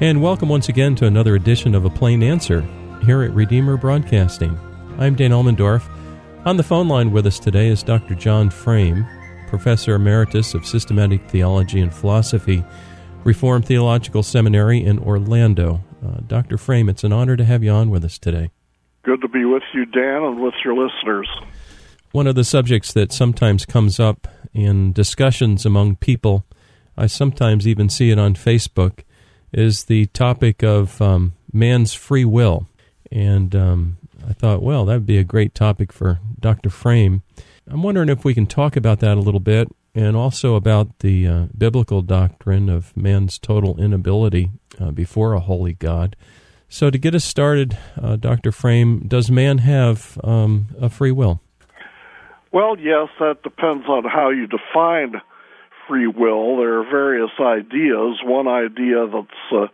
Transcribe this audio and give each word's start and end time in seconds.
And 0.00 0.22
welcome 0.22 0.48
once 0.48 0.68
again 0.68 0.94
to 0.96 1.06
another 1.06 1.34
edition 1.34 1.74
of 1.74 1.84
A 1.84 1.90
Plain 1.90 2.22
Answer 2.22 2.64
here 3.02 3.24
at 3.24 3.34
Redeemer 3.34 3.76
Broadcasting. 3.76 4.56
I'm 4.96 5.16
Dan 5.16 5.32
Elmendorf. 5.32 5.90
On 6.46 6.56
the 6.56 6.62
phone 6.62 6.86
line 6.86 7.10
with 7.10 7.26
us 7.26 7.40
today 7.40 7.66
is 7.66 7.82
Dr. 7.82 8.14
John 8.14 8.48
Frame, 8.48 9.04
Professor 9.48 9.96
Emeritus 9.96 10.54
of 10.54 10.64
Systematic 10.64 11.28
Theology 11.28 11.80
and 11.80 11.92
Philosophy, 11.92 12.64
Reformed 13.24 13.66
Theological 13.66 14.22
Seminary 14.22 14.84
in 14.84 15.00
Orlando. 15.00 15.82
Uh, 16.06 16.20
Dr. 16.28 16.58
Frame, 16.58 16.88
it's 16.88 17.02
an 17.02 17.12
honor 17.12 17.36
to 17.36 17.44
have 17.44 17.64
you 17.64 17.72
on 17.72 17.90
with 17.90 18.04
us 18.04 18.20
today. 18.20 18.52
Good 19.02 19.20
to 19.22 19.28
be 19.28 19.44
with 19.44 19.64
you, 19.74 19.84
Dan, 19.84 20.22
and 20.22 20.40
with 20.40 20.54
your 20.64 20.74
listeners. 20.74 21.28
One 22.12 22.28
of 22.28 22.36
the 22.36 22.44
subjects 22.44 22.92
that 22.92 23.10
sometimes 23.10 23.66
comes 23.66 23.98
up 23.98 24.28
in 24.54 24.92
discussions 24.92 25.66
among 25.66 25.96
people, 25.96 26.46
I 26.96 27.08
sometimes 27.08 27.66
even 27.66 27.88
see 27.88 28.12
it 28.12 28.18
on 28.20 28.34
Facebook, 28.34 29.00
is 29.52 29.84
the 29.84 30.06
topic 30.06 30.62
of 30.62 31.00
um, 31.00 31.34
man's 31.52 31.94
free 31.94 32.24
will. 32.24 32.68
And 33.10 33.54
um, 33.54 33.96
I 34.28 34.32
thought, 34.32 34.62
well, 34.62 34.84
that 34.86 34.94
would 34.94 35.06
be 35.06 35.18
a 35.18 35.24
great 35.24 35.54
topic 35.54 35.92
for 35.92 36.20
Dr. 36.38 36.70
Frame. 36.70 37.22
I'm 37.66 37.82
wondering 37.82 38.08
if 38.08 38.24
we 38.24 38.34
can 38.34 38.46
talk 38.46 38.76
about 38.76 39.00
that 39.00 39.16
a 39.16 39.20
little 39.20 39.40
bit 39.40 39.68
and 39.94 40.16
also 40.16 40.54
about 40.54 40.98
the 41.00 41.26
uh, 41.26 41.46
biblical 41.56 42.02
doctrine 42.02 42.68
of 42.68 42.96
man's 42.96 43.38
total 43.38 43.78
inability 43.80 44.50
uh, 44.80 44.90
before 44.90 45.32
a 45.32 45.40
holy 45.40 45.74
God. 45.74 46.16
So, 46.70 46.90
to 46.90 46.98
get 46.98 47.14
us 47.14 47.24
started, 47.24 47.78
uh, 48.00 48.16
Dr. 48.16 48.52
Frame, 48.52 49.08
does 49.08 49.30
man 49.30 49.58
have 49.58 50.20
um, 50.22 50.68
a 50.78 50.90
free 50.90 51.12
will? 51.12 51.40
Well, 52.52 52.78
yes, 52.78 53.08
that 53.20 53.42
depends 53.42 53.86
on 53.86 54.04
how 54.04 54.30
you 54.30 54.46
define 54.46 55.20
free 55.88 56.06
will. 56.06 56.58
There 56.58 56.80
are 56.80 56.90
various 56.90 57.30
ideas. 57.40 58.18
One 58.22 58.46
idea 58.46 59.06
that's 59.06 59.52
uh, 59.52 59.66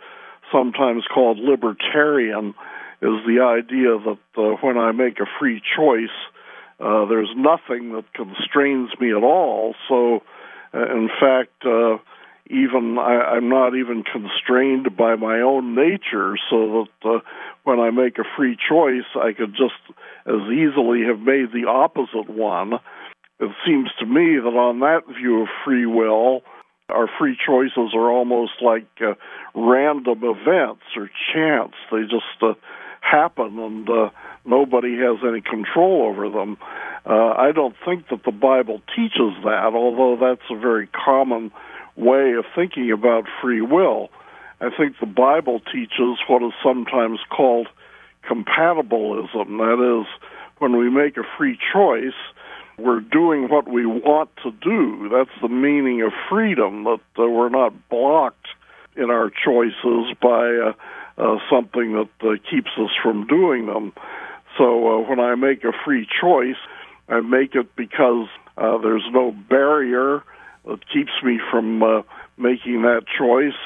sometimes 0.52 1.04
called 1.12 1.38
libertarian 1.38 2.54
is 3.02 3.20
the 3.26 3.40
idea 3.42 3.98
that 3.98 4.18
uh, 4.38 4.56
when 4.62 4.78
I 4.78 4.92
make 4.92 5.20
a 5.20 5.26
free 5.38 5.60
choice, 5.76 6.14
uh, 6.80 7.06
there's 7.06 7.30
nothing 7.36 7.92
that 7.92 8.04
constrains 8.14 8.90
me 9.00 9.10
at 9.10 9.22
all. 9.22 9.74
So, 9.88 10.22
uh, 10.72 10.86
in 10.96 11.08
fact, 11.20 11.64
uh, 11.66 11.98
even 12.50 12.98
I, 12.98 13.36
I'm 13.36 13.48
not 13.48 13.74
even 13.74 14.04
constrained 14.04 14.96
by 14.96 15.16
my 15.16 15.40
own 15.40 15.74
nature, 15.74 16.36
so 16.50 16.86
that 17.02 17.08
uh, 17.08 17.20
when 17.64 17.80
I 17.80 17.90
make 17.90 18.18
a 18.18 18.24
free 18.36 18.56
choice, 18.56 19.08
I 19.14 19.32
could 19.32 19.52
just 19.52 19.80
as 20.26 20.42
easily 20.52 21.04
have 21.06 21.20
made 21.20 21.52
the 21.52 21.66
opposite 21.68 22.28
one. 22.28 22.74
It 23.44 23.52
seems 23.66 23.90
to 23.98 24.06
me 24.06 24.38
that 24.40 24.56
on 24.56 24.80
that 24.80 25.02
view 25.06 25.42
of 25.42 25.48
free 25.64 25.84
will, 25.84 26.42
our 26.88 27.08
free 27.18 27.36
choices 27.36 27.92
are 27.94 28.10
almost 28.10 28.52
like 28.62 28.86
uh, 29.00 29.14
random 29.54 30.20
events 30.22 30.84
or 30.96 31.10
chance. 31.32 31.74
They 31.92 32.02
just 32.02 32.40
uh, 32.40 32.54
happen 33.00 33.58
and 33.58 33.88
uh, 33.88 34.10
nobody 34.46 34.96
has 34.96 35.18
any 35.26 35.42
control 35.42 36.08
over 36.08 36.30
them. 36.30 36.56
Uh, 37.04 37.34
I 37.36 37.52
don't 37.52 37.76
think 37.84 38.08
that 38.08 38.24
the 38.24 38.32
Bible 38.32 38.80
teaches 38.96 39.36
that, 39.44 39.72
although 39.74 40.16
that's 40.18 40.48
a 40.50 40.58
very 40.58 40.86
common 40.86 41.52
way 41.96 42.32
of 42.32 42.46
thinking 42.56 42.90
about 42.90 43.24
free 43.42 43.60
will. 43.60 44.08
I 44.60 44.70
think 44.74 44.96
the 45.00 45.06
Bible 45.06 45.60
teaches 45.60 46.18
what 46.28 46.42
is 46.42 46.52
sometimes 46.62 47.18
called 47.28 47.68
compatibilism. 48.26 49.58
That 49.58 50.00
is, 50.00 50.06
when 50.58 50.78
we 50.78 50.88
make 50.88 51.18
a 51.18 51.24
free 51.36 51.58
choice, 51.74 52.16
we're 52.78 53.00
doing 53.00 53.48
what 53.48 53.68
we 53.68 53.86
want 53.86 54.30
to 54.42 54.50
do. 54.50 55.08
That's 55.10 55.30
the 55.40 55.48
meaning 55.48 56.02
of 56.02 56.12
freedom, 56.28 56.84
that 56.84 57.00
uh, 57.18 57.28
we're 57.28 57.48
not 57.48 57.88
blocked 57.88 58.48
in 58.96 59.10
our 59.10 59.30
choices 59.30 60.14
by 60.20 60.56
uh, 60.56 60.72
uh, 61.16 61.38
something 61.50 61.92
that 61.92 62.28
uh, 62.28 62.34
keeps 62.50 62.70
us 62.78 62.90
from 63.02 63.26
doing 63.26 63.66
them. 63.66 63.92
So 64.58 64.64
uh, 64.64 65.08
when 65.08 65.20
I 65.20 65.34
make 65.34 65.64
a 65.64 65.72
free 65.84 66.06
choice, 66.20 66.56
I 67.08 67.20
make 67.20 67.54
it 67.54 67.74
because 67.76 68.28
there's 68.56 69.04
no 69.12 69.32
barrier 69.32 70.22
that 70.64 70.88
keeps 70.88 71.12
me 71.22 71.38
from 71.50 72.04
making 72.38 72.82
that 72.82 73.02
choice. 73.18 73.60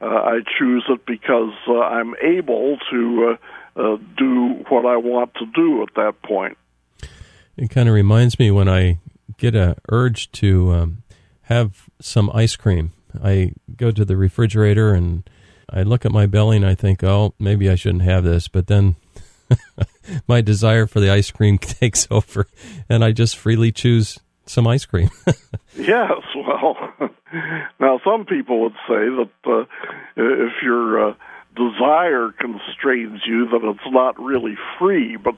I 0.00 0.40
choose 0.58 0.84
it 0.88 1.04
because 1.06 1.54
I'm 1.66 2.14
able 2.22 2.78
to 2.90 3.36
do 3.74 4.64
what 4.68 4.86
I 4.86 4.96
want 4.96 5.34
to 5.34 5.46
do 5.46 5.82
at 5.82 5.94
that 5.96 6.22
point. 6.22 6.56
It 7.58 7.70
kind 7.70 7.88
of 7.88 7.94
reminds 7.94 8.38
me 8.38 8.52
when 8.52 8.68
I 8.68 9.00
get 9.36 9.56
a 9.56 9.76
urge 9.90 10.30
to 10.32 10.72
um, 10.72 11.02
have 11.42 11.88
some 12.00 12.30
ice 12.32 12.54
cream. 12.54 12.92
I 13.22 13.52
go 13.76 13.90
to 13.90 14.04
the 14.04 14.16
refrigerator 14.16 14.94
and 14.94 15.28
I 15.68 15.82
look 15.82 16.06
at 16.06 16.12
my 16.12 16.26
belly 16.26 16.56
and 16.56 16.66
I 16.66 16.76
think, 16.76 17.02
oh, 17.02 17.34
maybe 17.38 17.68
I 17.68 17.74
shouldn't 17.74 18.04
have 18.04 18.22
this. 18.22 18.46
But 18.46 18.68
then 18.68 18.94
my 20.28 20.40
desire 20.40 20.86
for 20.86 21.00
the 21.00 21.10
ice 21.10 21.32
cream 21.32 21.58
takes 21.58 22.06
over, 22.10 22.46
and 22.88 23.04
I 23.04 23.10
just 23.12 23.36
freely 23.36 23.72
choose 23.72 24.18
some 24.46 24.66
ice 24.66 24.86
cream. 24.86 25.10
yes, 25.76 26.12
well, 26.36 26.76
now 27.80 28.00
some 28.04 28.24
people 28.24 28.62
would 28.62 28.76
say 28.86 29.08
that 29.08 29.30
uh, 29.46 29.64
if 30.16 30.52
your 30.62 31.10
uh, 31.10 31.14
desire 31.58 32.32
constrains 32.38 33.20
you, 33.26 33.48
that 33.48 33.60
it's 33.62 33.92
not 33.92 34.18
really 34.18 34.56
free. 34.78 35.16
But 35.16 35.36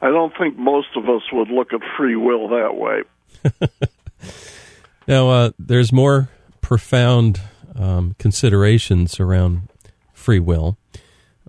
I 0.00 0.08
don't 0.08 0.32
think 0.38 0.56
most 0.56 0.88
of 0.96 1.08
us 1.08 1.22
would 1.32 1.48
look 1.48 1.72
at 1.72 1.80
free 1.96 2.16
will 2.16 2.48
that 2.48 2.76
way. 2.76 3.02
now, 5.08 5.28
uh, 5.28 5.50
there's 5.58 5.92
more 5.92 6.28
profound 6.60 7.40
um, 7.74 8.14
considerations 8.18 9.18
around 9.18 9.68
free 10.12 10.38
will. 10.38 10.78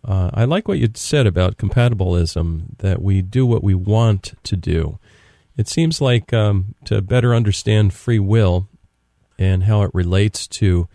Uh, 0.04 0.32
I 0.34 0.46
like 0.46 0.68
what 0.68 0.80
you 0.80 0.90
said 0.96 1.28
about 1.28 1.58
compatibilism, 1.58 2.78
that 2.80 3.02
we 3.02 3.22
do 3.22 3.46
what 3.46 3.64
we 3.64 3.76
want 3.76 4.34
to 4.44 4.56
do. 4.56 4.98
It 5.58 5.68
seems 5.68 6.02
like 6.02 6.34
um, 6.34 6.74
to 6.86 7.02
better 7.02 7.36
understand 7.36 7.94
free 7.94 8.18
will 8.18 8.68
and 9.38 9.64
how 9.64 9.84
it 9.84 9.92
relates 9.94 10.48
to 10.48 10.88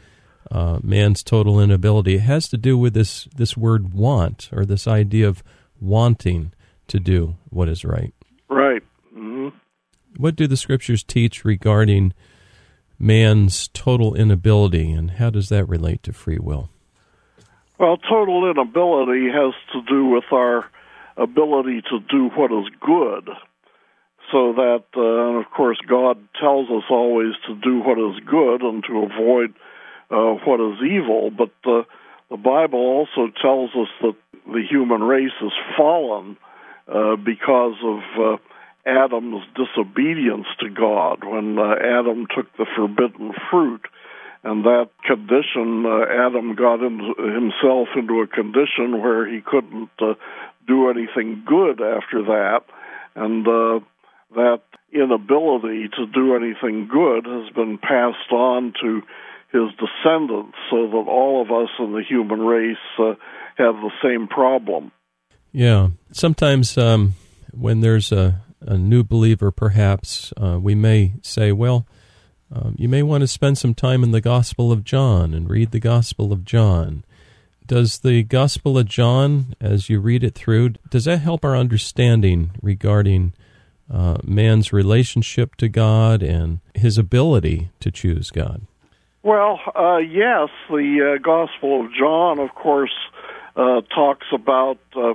uh, 0.51 0.79
man's 0.83 1.23
total 1.23 1.61
inability, 1.61 2.17
it 2.17 2.21
has 2.21 2.49
to 2.49 2.57
do 2.57 2.79
with 2.79 2.95
this, 2.95 3.25
this 3.37 3.57
word 3.57 3.93
want, 3.93 4.49
or 4.53 4.65
this 4.65 4.87
idea 4.87 5.29
of 5.29 5.43
wanting 5.81 6.53
to 6.89 7.01
do 7.01 7.37
what 7.51 7.69
is 7.69 7.84
right. 7.84 8.15
Right. 8.49 8.83
Mm-hmm. 9.15 9.49
What 10.17 10.37
do 10.37 10.47
the 10.47 10.57
scriptures 10.57 11.03
teach 11.03 11.45
regarding 11.45 12.15
man's 12.99 13.69
total 13.69 14.15
inability, 14.15 14.91
and 14.91 15.12
how 15.12 15.31
does 15.31 15.49
that 15.49 15.69
relate 15.69 16.03
to 16.05 16.12
free 16.12 16.39
will? 16.39 16.71
Well, 17.78 17.99
total 17.99 18.51
inability 18.51 19.28
has 19.28 19.53
to 19.73 19.83
do 19.83 20.07
with 20.07 20.25
our 20.33 20.65
ability 21.17 21.83
to 21.91 22.01
do 22.11 22.31
what 22.34 22.51
is 22.53 22.71
good. 22.81 23.28
So 24.33 24.55
that, 24.55 24.84
uh, 24.97 25.28
and 25.28 25.45
of 25.45 25.51
course, 25.51 25.78
God 25.87 26.19
tells 26.41 26.69
us 26.71 26.84
always 26.91 27.34
to 27.47 27.55
do 27.55 27.81
what 27.81 27.99
is 27.99 28.19
good 28.25 28.63
and 28.63 28.83
to 28.84 29.05
avoid 29.05 29.54
uh, 30.11 30.35
what 30.45 30.61
is 30.61 30.79
evil. 30.83 31.31
But 31.31 31.53
uh, 31.65 31.83
the 32.31 32.37
Bible 32.37 32.79
also 32.79 33.33
tells 33.41 33.71
us 33.71 33.89
that 34.03 34.17
the 34.47 34.63
human 34.69 35.03
race 35.03 35.37
is 35.43 35.53
fallen 35.77 36.37
uh, 36.89 37.17
because 37.17 37.77
of 37.83 37.99
uh, 38.19 38.37
Adam's 38.87 39.45
disobedience 39.57 40.47
to 40.61 40.71
God 40.71 41.25
when 41.25 41.59
uh, 41.59 41.75
Adam 41.75 42.27
took 42.35 42.47
the 42.57 42.67
forbidden 42.77 43.33
fruit 43.51 43.83
and 44.47 44.65
that 44.65 44.91
condition, 45.05 45.85
uh, 45.85 46.07
Adam 46.25 46.55
got 46.55 46.81
into, 46.81 47.15
himself 47.19 47.89
into 47.97 48.21
a 48.21 48.29
condition 48.29 49.03
where 49.03 49.29
he 49.29 49.41
couldn't 49.41 49.91
uh, 49.99 50.15
do 50.69 50.89
anything 50.89 51.43
good 51.45 51.83
after 51.83 52.23
that, 52.23 52.61
and 53.17 53.47
uh, 53.49 53.81
that 54.37 54.61
inability 54.93 55.89
to 55.89 56.07
do 56.07 56.37
anything 56.37 56.87
good 56.87 57.27
has 57.27 57.53
been 57.55 57.77
passed 57.79 58.31
on 58.31 58.73
to 58.81 59.03
his 59.57 59.73
descendants, 59.79 60.57
so 60.71 60.87
that 60.87 61.07
all 61.09 61.43
of 61.43 61.51
us 61.51 61.71
in 61.79 61.93
the 61.93 62.03
human 62.07 62.41
race 62.41 62.77
uh, 62.99 63.15
have 63.57 63.75
the 63.77 63.93
same 64.03 64.29
problem. 64.29 64.93
Yeah, 65.53 65.89
sometimes 66.13 66.77
um, 66.77 67.15
when 67.53 67.81
there's 67.81 68.13
a, 68.13 68.43
a 68.61 68.77
new 68.77 69.03
believer, 69.03 69.51
perhaps 69.51 70.33
uh, 70.37 70.59
we 70.61 70.75
may 70.75 71.15
say, 71.23 71.53
well 71.53 71.87
um, 72.53 72.77
you 72.79 72.89
may 72.89 73.03
want 73.03 73.23
to 73.23 73.29
spend 73.29 73.59
some 73.59 73.75
time 73.75 74.05
in 74.05 74.13
the 74.13 74.21
Gospel 74.21 74.71
of 74.71 74.85
John 74.85 75.35
and 75.35 75.51
read 75.51 75.73
the 75.73 75.81
Gospel 75.81 76.33
of 76.33 76.45
John. 76.45 77.05
Does 77.67 77.99
the 77.99 78.23
Gospel 78.23 78.79
of 78.79 78.87
John, 78.87 79.55
as 79.61 79.91
you 79.91 79.99
read 79.99 80.23
it 80.23 80.35
through, 80.35 80.75
does 80.89 81.07
that 81.07 81.19
help 81.19 81.45
our 81.45 81.57
understanding 81.57 82.53
regarding 82.63 83.33
uh, 83.93 84.19
man's 84.23 84.73
relationship 84.73 85.57
to 85.57 85.69
God 85.69 86.23
and 86.23 86.61
his 86.75 86.99
ability 86.99 87.71
to 87.81 87.91
choose 87.91 88.31
God? 88.31 88.63
Well, 89.27 89.59
uh, 89.75 89.97
yes. 89.97 90.51
The 90.71 91.17
uh, 91.17 91.19
Gospel 91.21 91.84
of 91.84 91.93
John, 91.93 92.39
of 92.39 92.55
course, 92.55 92.95
uh, 93.57 93.81
talks 93.93 94.27
about 94.33 94.78
uh, 94.95 95.15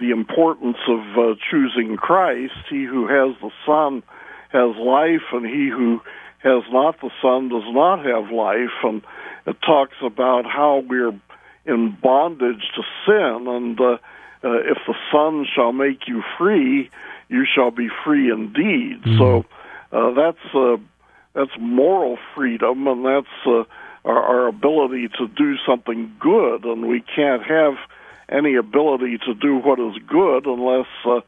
the 0.00 0.10
importance 0.10 0.78
of 0.88 1.00
uh, 1.16 1.34
choosing 1.48 1.96
Christ. 1.96 2.54
He 2.68 2.84
who 2.84 3.06
has 3.06 3.36
the 3.40 3.52
Son 3.64 4.02
has 4.48 4.74
life, 4.76 5.22
and 5.32 5.46
he 5.46 5.68
who 5.68 6.00
has 6.38 6.64
not 6.72 7.00
the 7.00 7.10
Son 7.22 7.50
does 7.50 7.62
not 7.68 8.04
have 8.04 8.32
life, 8.32 8.74
and 8.82 9.00
it 9.46 9.56
talks 9.64 9.96
about 10.02 10.44
how 10.44 10.82
we're 10.84 11.14
in 11.64 11.96
bondage 12.02 12.68
to 12.74 12.82
sin. 13.06 13.46
And 13.46 13.80
uh, 13.80 13.98
uh, 14.42 14.58
if 14.72 14.78
the 14.88 14.96
Son 15.12 15.46
shall 15.54 15.70
make 15.70 16.08
you 16.08 16.24
free, 16.36 16.90
you 17.28 17.46
shall 17.46 17.70
be 17.70 17.88
free 18.04 18.28
indeed. 18.28 19.02
Mm-hmm. 19.04 19.18
So 19.18 19.44
uh, 19.92 20.14
that's 20.14 20.52
uh, 20.52 20.78
that's 21.34 21.50
moral 21.58 22.18
freedom, 22.34 22.86
and 22.86 23.04
that's 23.04 23.46
uh, 23.46 23.64
our, 24.04 24.22
our 24.22 24.48
ability 24.48 25.08
to 25.18 25.28
do 25.28 25.56
something 25.66 26.12
good. 26.20 26.64
And 26.64 26.86
we 26.86 27.02
can't 27.14 27.42
have 27.42 27.74
any 28.28 28.56
ability 28.56 29.18
to 29.26 29.34
do 29.34 29.56
what 29.56 29.78
is 29.78 29.94
good 30.06 30.46
unless 30.46 30.86
uh, 31.06 31.20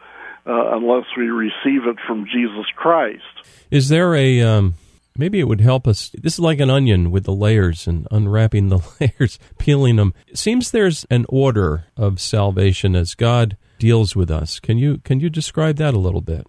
uh, 0.46 0.76
unless 0.76 1.06
we 1.16 1.24
receive 1.24 1.86
it 1.86 1.96
from 2.06 2.26
Jesus 2.26 2.66
Christ. 2.76 3.22
Is 3.70 3.88
there 3.88 4.14
a 4.14 4.42
um, 4.42 4.74
maybe 5.16 5.40
it 5.40 5.48
would 5.48 5.60
help 5.60 5.86
us? 5.86 6.10
This 6.10 6.34
is 6.34 6.40
like 6.40 6.60
an 6.60 6.70
onion 6.70 7.10
with 7.10 7.24
the 7.24 7.32
layers 7.32 7.86
and 7.86 8.06
unwrapping 8.10 8.68
the 8.68 8.80
layers, 9.00 9.38
peeling 9.58 9.96
them. 9.96 10.12
It 10.26 10.38
seems 10.38 10.70
there's 10.70 11.04
an 11.10 11.26
order 11.28 11.86
of 11.96 12.20
salvation 12.20 12.94
as 12.94 13.14
God 13.14 13.56
deals 13.78 14.14
with 14.14 14.30
us. 14.30 14.60
Can 14.60 14.78
you 14.78 14.98
can 14.98 15.20
you 15.20 15.30
describe 15.30 15.76
that 15.76 15.94
a 15.94 15.98
little 15.98 16.20
bit? 16.20 16.46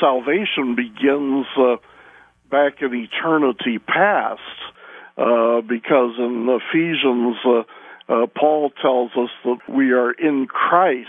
Salvation 0.00 0.74
begins 0.76 1.46
uh, 1.58 1.76
back 2.50 2.82
in 2.82 2.92
eternity 2.94 3.78
past, 3.78 4.40
uh, 5.16 5.60
because 5.60 6.14
in 6.18 6.48
Ephesians. 6.48 7.36
Uh, 7.44 7.62
uh, 8.10 8.26
Paul 8.26 8.70
tells 8.82 9.12
us 9.12 9.30
that 9.44 9.58
we 9.68 9.92
are 9.92 10.10
in 10.10 10.48
Christ 10.48 11.06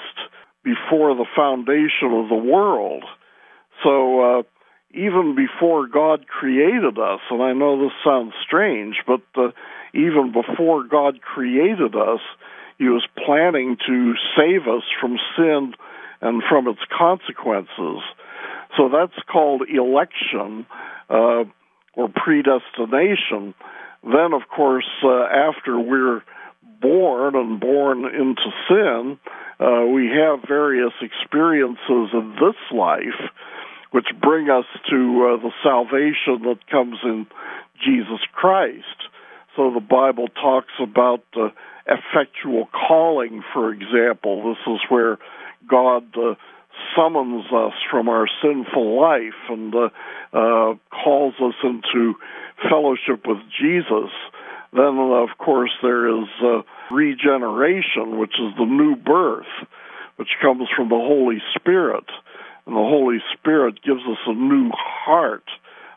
before 0.64 1.16
the 1.16 1.26
foundation 1.36 2.14
of 2.14 2.30
the 2.30 2.36
world. 2.36 3.04
So 3.84 4.40
uh, 4.40 4.44
even 4.94 5.36
before 5.36 5.88
God 5.88 6.28
created 6.28 7.00
us, 7.00 7.22
and 7.32 7.42
I 7.42 7.54
know 7.54 7.82
this 7.82 7.94
sounds 8.06 8.34
strange, 8.46 8.98
but 9.08 9.22
uh, 9.36 9.50
even 9.96 10.32
before 10.32 10.84
God 10.84 11.22
created 11.22 11.96
us, 11.96 12.20
He 12.78 12.86
was 12.86 13.06
planning 13.26 13.78
to 13.88 14.14
save 14.38 14.68
us 14.68 14.84
from 15.00 15.18
sin 15.36 15.74
and 16.22 16.44
from 16.48 16.68
its 16.68 16.82
consequences. 16.96 18.04
So 18.78 18.90
that's 18.90 19.18
called 19.32 19.64
election 19.70 20.66
uh, 21.10 21.44
or 21.94 22.10
predestination. 22.16 23.54
Then, 24.04 24.34
of 24.34 24.48
course, 24.54 24.90
uh, 25.04 25.24
after 25.24 25.80
we're 25.80 26.24
born 26.82 27.36
and 27.36 27.60
born 27.60 28.06
into 28.06 28.50
sin, 28.68 29.20
uh, 29.60 29.86
we 29.86 30.08
have 30.08 30.48
various 30.48 30.94
experiences 31.02 32.10
in 32.14 32.36
this 32.40 32.56
life 32.72 33.30
which 33.92 34.08
bring 34.22 34.50
us 34.50 34.66
to 34.90 35.38
uh, 35.38 35.44
the 35.44 35.52
salvation 35.62 36.42
that 36.44 36.66
comes 36.72 36.98
in 37.04 37.28
Jesus 37.86 38.22
Christ. 38.34 38.86
So 39.56 39.72
the 39.74 39.82
Bible 39.82 40.30
talks 40.30 40.72
about 40.82 41.24
effectual 41.86 42.70
calling, 42.72 43.44
for 43.54 43.72
example. 43.72 44.56
This 44.56 44.74
is 44.74 44.80
where 44.90 45.18
God 45.70 46.06
uh, 46.18 46.36
summons 46.96 47.46
us 47.54 47.74
from 47.90 48.10
our 48.10 48.28
sinful 48.42 49.00
life 49.00 49.40
and 49.50 49.74
uh, 49.74 49.90
uh, 50.34 50.76
calls 50.90 51.34
us 51.42 51.56
into 51.64 52.16
fellowship 52.70 53.26
with 53.28 53.40
Jesus. 53.60 54.12
Then, 54.74 54.98
of 54.98 55.30
course, 55.38 55.72
there 55.82 56.08
is 56.08 56.28
uh, 56.44 56.62
regeneration, 56.92 58.18
which 58.18 58.36
is 58.40 58.56
the 58.58 58.66
new 58.66 58.96
birth, 58.96 59.52
which 60.16 60.30
comes 60.42 60.68
from 60.76 60.90
the 60.90 60.96
Holy 60.96 61.42
Spirit. 61.56 62.06
And 62.66 62.76
the 62.76 62.80
Holy 62.80 63.18
Spirit 63.34 63.82
gives 63.84 64.02
us 64.02 64.20
a 64.28 64.34
new 64.34 64.72
heart, 64.74 65.44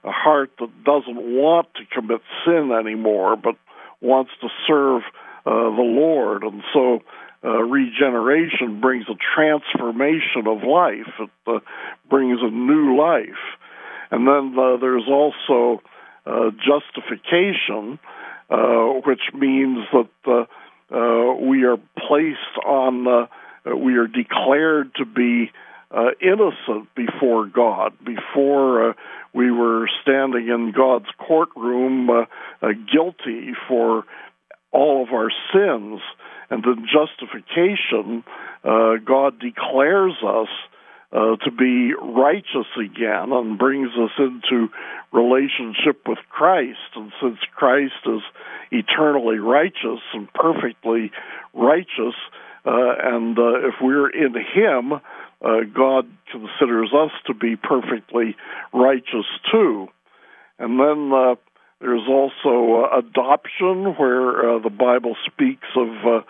a 0.03 0.11
heart 0.11 0.51
that 0.59 0.85
doesn't 0.85 1.17
want 1.17 1.69
to 1.75 1.83
commit 1.95 2.21
sin 2.45 2.73
anymore, 2.73 3.37
but 3.37 3.57
wants 4.01 4.33
to 4.41 4.49
serve 4.67 5.03
uh, 5.47 5.51
the 5.51 5.83
Lord. 5.83 6.43
And 6.43 6.63
so, 6.73 7.01
uh, 7.45 7.63
regeneration 7.63 8.81
brings 8.81 9.05
a 9.09 9.17
transformation 9.35 10.47
of 10.47 10.63
life. 10.63 11.13
It 11.21 11.31
uh, 11.47 11.59
brings 12.09 12.41
a 12.43 12.51
new 12.51 12.97
life. 12.99 13.27
And 14.11 14.27
then 14.27 14.59
uh, 14.59 14.79
there's 14.79 15.09
also 15.09 15.83
uh, 16.25 16.51
justification, 16.53 17.99
uh, 18.49 19.01
which 19.05 19.21
means 19.35 19.85
that 19.93 20.47
uh, 20.91 21.35
we 21.45 21.65
are 21.65 21.77
placed 22.09 22.65
on, 22.65 23.29
we 23.67 23.97
are 23.97 24.07
declared 24.07 24.95
to 24.95 25.05
be 25.05 25.51
innocent 26.21 26.95
before 26.95 27.47
God, 27.47 27.93
before 28.05 28.95
we 29.35 29.51
were 29.51 29.89
standing 30.03 30.49
in 30.49 30.73
God's 30.73 31.11
courtroom 31.19 32.27
guilty 32.91 33.53
for 33.69 34.05
all 34.73 35.03
of 35.03 35.13
our 35.13 35.31
sins. 35.53 36.01
And 36.55 36.63
then 36.63 36.87
justification, 36.87 38.23
uh, 38.63 38.99
God 39.05 39.41
declares 39.41 40.15
us 40.25 40.49
uh, 41.13 41.35
to 41.45 41.51
be 41.51 41.93
righteous 42.01 42.71
again 42.79 43.33
and 43.33 43.59
brings 43.59 43.91
us 44.01 44.13
into 44.19 44.69
relationship 45.13 46.07
with 46.07 46.19
Christ. 46.31 46.95
And 46.95 47.11
since 47.21 47.39
Christ 47.57 48.07
is 48.07 48.23
eternally 48.71 49.39
righteous 49.39 49.99
and 50.13 50.33
perfectly 50.33 51.11
righteous, 51.55 52.15
uh, 52.65 52.95
and 53.03 53.37
uh, 53.37 53.67
if 53.67 53.75
we're 53.83 54.11
in 54.11 54.35
Him, 54.35 54.93
uh, 54.93 55.61
God 55.75 56.07
considers 56.31 56.93
us 56.95 57.11
to 57.27 57.35
be 57.35 57.57
perfectly 57.57 58.37
righteous 58.73 59.27
too. 59.51 59.89
And 60.61 60.79
then 60.79 61.11
uh, 61.13 61.35
there's 61.85 62.09
also 62.09 62.85
uh, 62.85 62.99
adoption, 62.99 63.95
where 63.99 64.59
the 64.59 64.71
Bible 64.71 65.17
speaks 65.27 65.69
of 65.77 66.25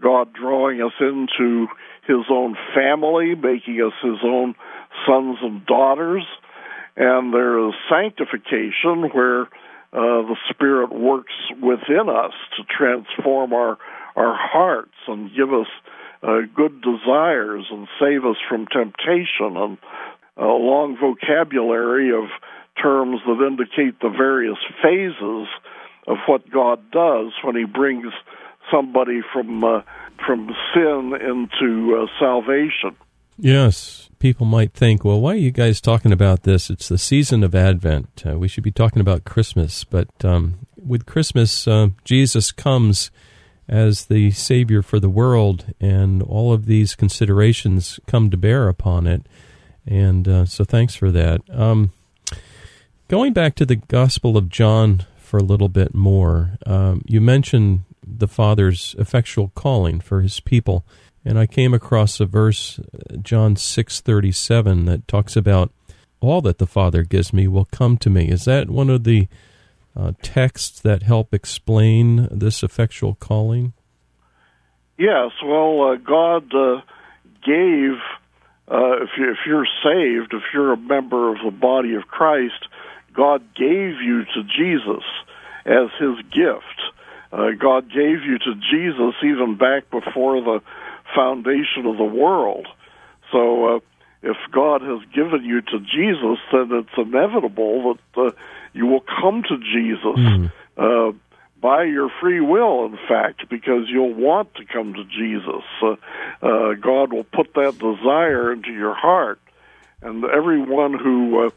God 0.00 0.32
drawing 0.32 0.80
us 0.80 0.92
into 1.00 1.66
his 2.06 2.26
own 2.30 2.56
family, 2.74 3.34
making 3.34 3.82
us 3.82 3.92
his 4.02 4.18
own 4.24 4.54
sons 5.06 5.38
and 5.42 5.66
daughters. 5.66 6.24
And 6.96 7.32
there 7.32 7.68
is 7.68 7.74
sanctification 7.88 9.10
where 9.12 9.42
uh, 9.92 10.22
the 10.30 10.36
Spirit 10.50 10.92
works 10.92 11.32
within 11.60 12.08
us 12.08 12.32
to 12.56 12.64
transform 12.64 13.52
our, 13.52 13.78
our 14.16 14.36
hearts 14.36 14.94
and 15.06 15.30
give 15.34 15.52
us 15.52 15.66
uh, 16.22 16.40
good 16.54 16.80
desires 16.82 17.66
and 17.70 17.88
save 17.98 18.24
us 18.24 18.36
from 18.48 18.66
temptation 18.66 19.56
and 19.56 19.78
a 20.36 20.44
long 20.44 20.96
vocabulary 20.96 22.10
of 22.12 22.28
terms 22.82 23.20
that 23.26 23.46
indicate 23.46 24.00
the 24.00 24.08
various 24.08 24.58
phases 24.82 25.48
of 26.06 26.16
what 26.26 26.50
God 26.50 26.90
does 26.90 27.32
when 27.42 27.56
He 27.56 27.64
brings 27.64 28.12
somebody 28.70 29.20
from 29.32 29.64
uh, 29.64 29.82
from 30.26 30.50
sin 30.74 31.12
into 31.14 31.96
uh, 31.96 32.06
salvation. 32.18 32.96
Yes, 33.38 34.10
people 34.18 34.44
might 34.44 34.74
think, 34.74 35.02
well, 35.02 35.20
why 35.20 35.32
are 35.32 35.36
you 35.36 35.50
guys 35.50 35.80
talking 35.80 36.12
about 36.12 36.42
this? 36.42 36.68
It's 36.68 36.88
the 36.88 36.98
season 36.98 37.42
of 37.42 37.54
Advent. 37.54 38.22
Uh, 38.26 38.38
we 38.38 38.48
should 38.48 38.64
be 38.64 38.70
talking 38.70 39.00
about 39.00 39.24
Christmas. 39.24 39.82
But 39.84 40.08
um, 40.22 40.66
with 40.76 41.06
Christmas, 41.06 41.66
uh, 41.66 41.88
Jesus 42.04 42.52
comes 42.52 43.10
as 43.66 44.06
the 44.06 44.30
Savior 44.32 44.82
for 44.82 45.00
the 45.00 45.08
world, 45.08 45.72
and 45.80 46.22
all 46.22 46.52
of 46.52 46.66
these 46.66 46.94
considerations 46.94 47.98
come 48.06 48.30
to 48.30 48.36
bear 48.36 48.68
upon 48.68 49.06
it. 49.06 49.22
And 49.86 50.28
uh, 50.28 50.44
so, 50.44 50.64
thanks 50.64 50.94
for 50.94 51.10
that. 51.10 51.40
Um, 51.50 51.92
going 53.10 53.32
back 53.32 53.56
to 53.56 53.66
the 53.66 53.74
Gospel 53.74 54.36
of 54.36 54.48
John 54.48 55.04
for 55.16 55.38
a 55.38 55.42
little 55.42 55.68
bit 55.68 55.96
more, 55.96 56.52
um, 56.64 57.02
you 57.06 57.20
mentioned 57.20 57.80
the 58.06 58.28
Father's 58.28 58.94
effectual 59.00 59.50
calling 59.56 59.98
for 59.98 60.20
his 60.20 60.38
people. 60.38 60.84
And 61.24 61.36
I 61.36 61.46
came 61.46 61.74
across 61.74 62.20
a 62.20 62.24
verse, 62.24 62.78
John 63.20 63.56
6:37 63.56 64.84
that 64.86 65.08
talks 65.08 65.34
about 65.34 65.72
all 66.20 66.40
that 66.42 66.58
the 66.58 66.68
Father 66.68 67.02
gives 67.02 67.32
me 67.32 67.48
will 67.48 67.66
come 67.72 67.96
to 67.98 68.08
me. 68.08 68.28
Is 68.28 68.44
that 68.44 68.70
one 68.70 68.88
of 68.88 69.02
the 69.02 69.26
uh, 69.96 70.12
texts 70.22 70.78
that 70.80 71.02
help 71.02 71.34
explain 71.34 72.28
this 72.30 72.62
effectual 72.62 73.16
calling? 73.16 73.72
Yes. 74.96 75.32
Well, 75.44 75.82
uh, 75.82 75.96
God 75.96 76.54
uh, 76.54 76.82
gave 77.44 77.98
uh, 78.70 79.02
if, 79.02 79.10
you, 79.18 79.32
if 79.32 79.38
you're 79.46 79.66
saved, 79.82 80.32
if 80.32 80.44
you're 80.54 80.72
a 80.72 80.76
member 80.76 81.30
of 81.30 81.38
the 81.44 81.50
body 81.50 81.94
of 81.94 82.06
Christ, 82.06 82.68
God 83.14 83.42
gave 83.54 84.00
you 84.00 84.24
to 84.24 84.42
Jesus 84.44 85.04
as 85.64 85.88
His 85.98 86.16
gift. 86.30 86.64
Uh, 87.32 87.50
God 87.58 87.88
gave 87.88 88.22
you 88.24 88.38
to 88.38 88.54
Jesus 88.54 89.14
even 89.22 89.56
back 89.56 89.90
before 89.90 90.40
the 90.40 90.60
foundation 91.14 91.86
of 91.86 91.96
the 91.96 92.04
world. 92.04 92.66
So, 93.30 93.76
uh, 93.76 93.80
if 94.22 94.36
God 94.50 94.82
has 94.82 95.00
given 95.14 95.44
you 95.44 95.60
to 95.62 95.80
Jesus, 95.80 96.38
then 96.52 96.68
it's 96.72 96.88
inevitable 96.96 97.96
that 98.14 98.20
uh, 98.20 98.30
you 98.72 98.86
will 98.86 99.04
come 99.20 99.42
to 99.42 99.56
Jesus 99.58 100.18
mm. 100.18 100.52
uh, 100.76 101.12
by 101.60 101.84
your 101.84 102.10
free 102.20 102.40
will, 102.40 102.86
in 102.86 102.98
fact, 103.08 103.48
because 103.48 103.84
you'll 103.88 104.14
want 104.14 104.54
to 104.54 104.64
come 104.64 104.94
to 104.94 105.04
Jesus. 105.04 105.64
Uh, 105.82 105.96
uh, 106.42 106.74
God 106.74 107.12
will 107.12 107.24
put 107.24 107.54
that 107.54 107.78
desire 107.78 108.52
into 108.52 108.72
your 108.72 108.94
heart. 108.94 109.40
And 110.02 110.24
everyone 110.24 110.98
who 110.98 111.46
uh, 111.46 111.50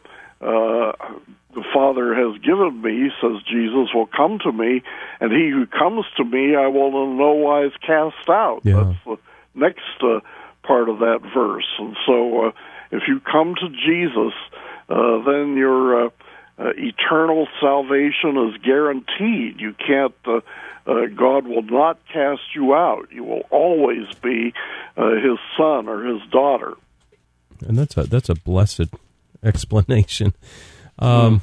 uh, 0.46 0.94
the 1.54 1.64
Father 1.74 2.14
has 2.14 2.42
given 2.42 2.82
me, 2.82 3.12
says 3.22 3.42
Jesus, 3.50 3.94
will 3.94 4.08
come 4.08 4.40
to 4.40 4.52
me, 4.52 4.84
and 5.20 5.32
he 5.32 5.50
who 5.50 5.66
comes 5.66 6.06
to 6.18 6.24
me 6.24 6.56
I 6.56 6.68
will 6.68 7.04
in 7.04 7.18
no 7.18 7.34
wise 7.34 7.72
cast 7.86 8.30
out. 8.30 8.62
Yeah. 8.64 8.84
That's 8.84 9.06
the 9.06 9.18
next 9.56 10.04
uh, 10.04 10.20
part 10.64 10.90
of 10.90 11.00
that 11.00 11.22
verse. 11.34 11.68
And 11.80 11.96
so 12.06 12.48
uh, 12.48 12.52
if 12.92 13.04
you 13.08 13.20
come 13.20 13.56
to 13.56 13.70
Jesus, 13.70 14.34
uh, 14.90 15.24
then 15.26 15.56
your 15.58 16.06
uh, 16.06 16.10
uh, 16.58 16.72
eternal 16.78 17.48
salvation 17.60 18.38
is 18.50 18.62
guaranteed. 18.64 19.60
You 19.60 19.74
can't. 19.74 20.16
Uh, 20.26 20.42
uh, 20.86 21.06
God 21.16 21.48
will 21.48 21.64
not 21.64 21.98
cast 22.12 22.42
you 22.54 22.74
out. 22.74 23.08
You 23.10 23.24
will 23.24 23.44
always 23.50 24.14
be 24.22 24.54
uh, 24.98 25.12
His 25.12 25.40
son 25.58 25.88
or 25.88 26.04
His 26.04 26.22
daughter. 26.30 26.74
And 27.66 27.78
that's 27.78 27.96
a 27.96 28.04
that's 28.04 28.30
a 28.30 28.36
blessed 28.36 28.90
explanation. 29.44 30.34
Um, 31.04 31.42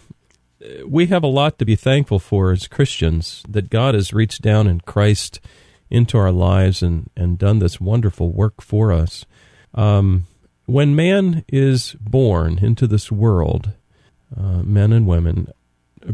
mm. 0.62 0.84
We 0.86 1.06
have 1.06 1.22
a 1.22 1.28
lot 1.28 1.58
to 1.58 1.64
be 1.64 1.76
thankful 1.76 2.18
for 2.18 2.52
as 2.52 2.68
Christians 2.68 3.42
that 3.48 3.70
God 3.70 3.94
has 3.94 4.12
reached 4.12 4.42
down 4.42 4.66
in 4.66 4.80
Christ 4.80 5.40
into 5.88 6.18
our 6.18 6.30
lives 6.30 6.82
and, 6.82 7.10
and 7.16 7.38
done 7.38 7.58
this 7.58 7.80
wonderful 7.80 8.30
work 8.30 8.60
for 8.60 8.92
us. 8.92 9.24
Um, 9.74 10.26
when 10.66 10.94
man 10.94 11.44
is 11.48 11.96
born 11.98 12.58
into 12.58 12.86
this 12.86 13.10
world, 13.10 13.72
uh, 14.36 14.62
men 14.62 14.92
and 14.92 15.06
women, 15.06 15.48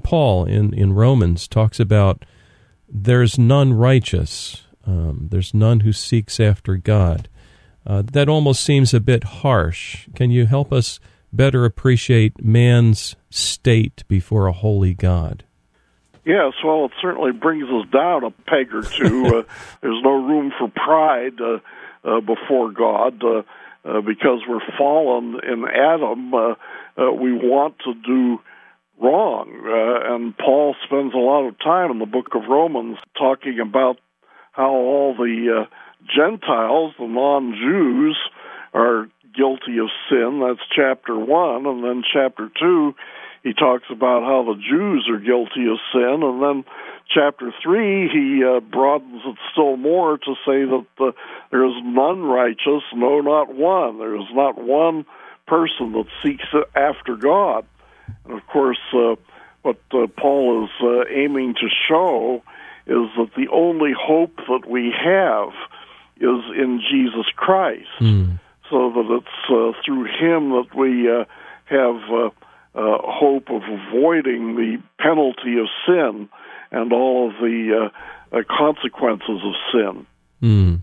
Paul 0.02 0.44
in, 0.44 0.72
in 0.72 0.92
Romans 0.92 1.46
talks 1.46 1.78
about 1.78 2.24
there's 2.88 3.38
none 3.38 3.72
righteous, 3.74 4.62
um, 4.86 5.28
there's 5.30 5.52
none 5.52 5.80
who 5.80 5.92
seeks 5.92 6.40
after 6.40 6.76
God. 6.76 7.28
Uh, 7.86 8.02
that 8.12 8.28
almost 8.28 8.64
seems 8.64 8.94
a 8.94 9.00
bit 9.00 9.24
harsh. 9.24 10.08
Can 10.14 10.30
you 10.30 10.46
help 10.46 10.72
us 10.72 10.98
better 11.36 11.64
appreciate 11.64 12.44
man's 12.44 13.16
state 13.30 14.04
before 14.08 14.46
a 14.46 14.52
holy 14.52 14.94
God? 14.94 15.44
Yes, 16.24 16.54
well, 16.64 16.86
it 16.86 16.92
certainly 17.00 17.30
brings 17.30 17.68
us 17.68 17.88
down 17.92 18.24
a 18.24 18.30
peg 18.30 18.74
or 18.74 18.82
two. 18.82 19.26
uh, 19.38 19.42
there's 19.80 20.02
no 20.02 20.26
room 20.26 20.52
for 20.58 20.68
pride 20.68 21.40
uh, 21.40 21.58
uh, 22.04 22.20
before 22.20 22.72
God 22.72 23.22
uh, 23.22 23.42
uh, 23.84 24.00
because 24.00 24.40
we're 24.48 24.58
fallen 24.76 25.38
in 25.48 25.64
Adam. 25.64 26.34
Uh, 26.34 26.54
uh, 26.98 27.12
we 27.12 27.32
want 27.32 27.76
to 27.84 27.94
do 27.94 28.40
wrong, 29.00 29.48
uh, 29.66 30.14
and 30.14 30.36
Paul 30.36 30.74
spends 30.84 31.14
a 31.14 31.18
lot 31.18 31.46
of 31.46 31.58
time 31.60 31.90
in 31.90 31.98
the 31.98 32.06
book 32.06 32.34
of 32.34 32.48
Romans 32.48 32.96
talking 33.16 33.60
about 33.60 33.98
how 34.52 34.70
all 34.70 35.14
the 35.14 35.62
uh, 35.62 35.66
Gentiles, 36.06 36.94
the 36.98 37.06
non-Jews, 37.06 38.16
are 38.72 39.08
guilty 39.36 39.78
of 39.78 39.88
sin. 40.08 40.40
That's 40.40 40.66
chapter 40.74 41.16
one, 41.16 41.66
and 41.66 41.84
then 41.84 42.02
chapter 42.12 42.50
two, 42.58 42.94
he 43.42 43.52
talks 43.52 43.86
about 43.90 44.22
how 44.22 44.42
the 44.42 44.60
Jews 44.60 45.08
are 45.08 45.18
guilty 45.18 45.66
of 45.70 45.78
sin, 45.92 46.22
and 46.22 46.42
then 46.42 46.64
chapter 47.12 47.52
three, 47.62 48.08
he 48.08 48.44
uh, 48.44 48.60
broadens 48.60 49.22
it 49.24 49.36
still 49.52 49.76
more 49.76 50.18
to 50.18 50.34
say 50.44 50.64
that 50.64 50.86
uh, 50.98 51.12
there 51.50 51.64
is 51.64 51.74
none 51.84 52.22
righteous, 52.22 52.82
no, 52.94 53.20
not 53.20 53.54
one. 53.54 53.98
There 53.98 54.16
is 54.16 54.26
not 54.32 54.58
one 54.58 55.06
person 55.46 55.92
that 55.92 56.06
seeks 56.22 56.44
after 56.74 57.16
God. 57.16 57.64
And 58.24 58.34
of 58.34 58.46
course, 58.46 58.80
uh, 58.92 59.16
what 59.62 59.78
uh, 59.92 60.06
Paul 60.16 60.64
is 60.64 60.70
uh, 60.82 61.04
aiming 61.08 61.54
to 61.54 61.68
show 61.88 62.42
is 62.86 63.08
that 63.16 63.30
the 63.36 63.48
only 63.52 63.92
hope 63.98 64.36
that 64.48 64.68
we 64.68 64.92
have 64.92 65.50
is 66.16 66.42
in 66.56 66.80
Jesus 66.90 67.26
Christ. 67.36 67.88
Mm 68.00 68.38
so 68.70 68.90
that 68.90 69.20
it's 69.20 69.50
uh, 69.50 69.80
through 69.84 70.04
him 70.04 70.50
that 70.50 70.68
we 70.76 71.10
uh, 71.10 71.24
have 71.66 71.96
uh, 72.12 72.30
hope 72.74 73.48
of 73.50 73.62
avoiding 73.62 74.56
the 74.56 74.82
penalty 74.98 75.58
of 75.58 75.66
sin 75.86 76.28
and 76.70 76.92
all 76.92 77.28
of 77.28 77.34
the 77.40 77.90
consequences 78.48 79.40
of 79.44 79.54
sin. 79.72 80.06
Mm. 80.42 80.82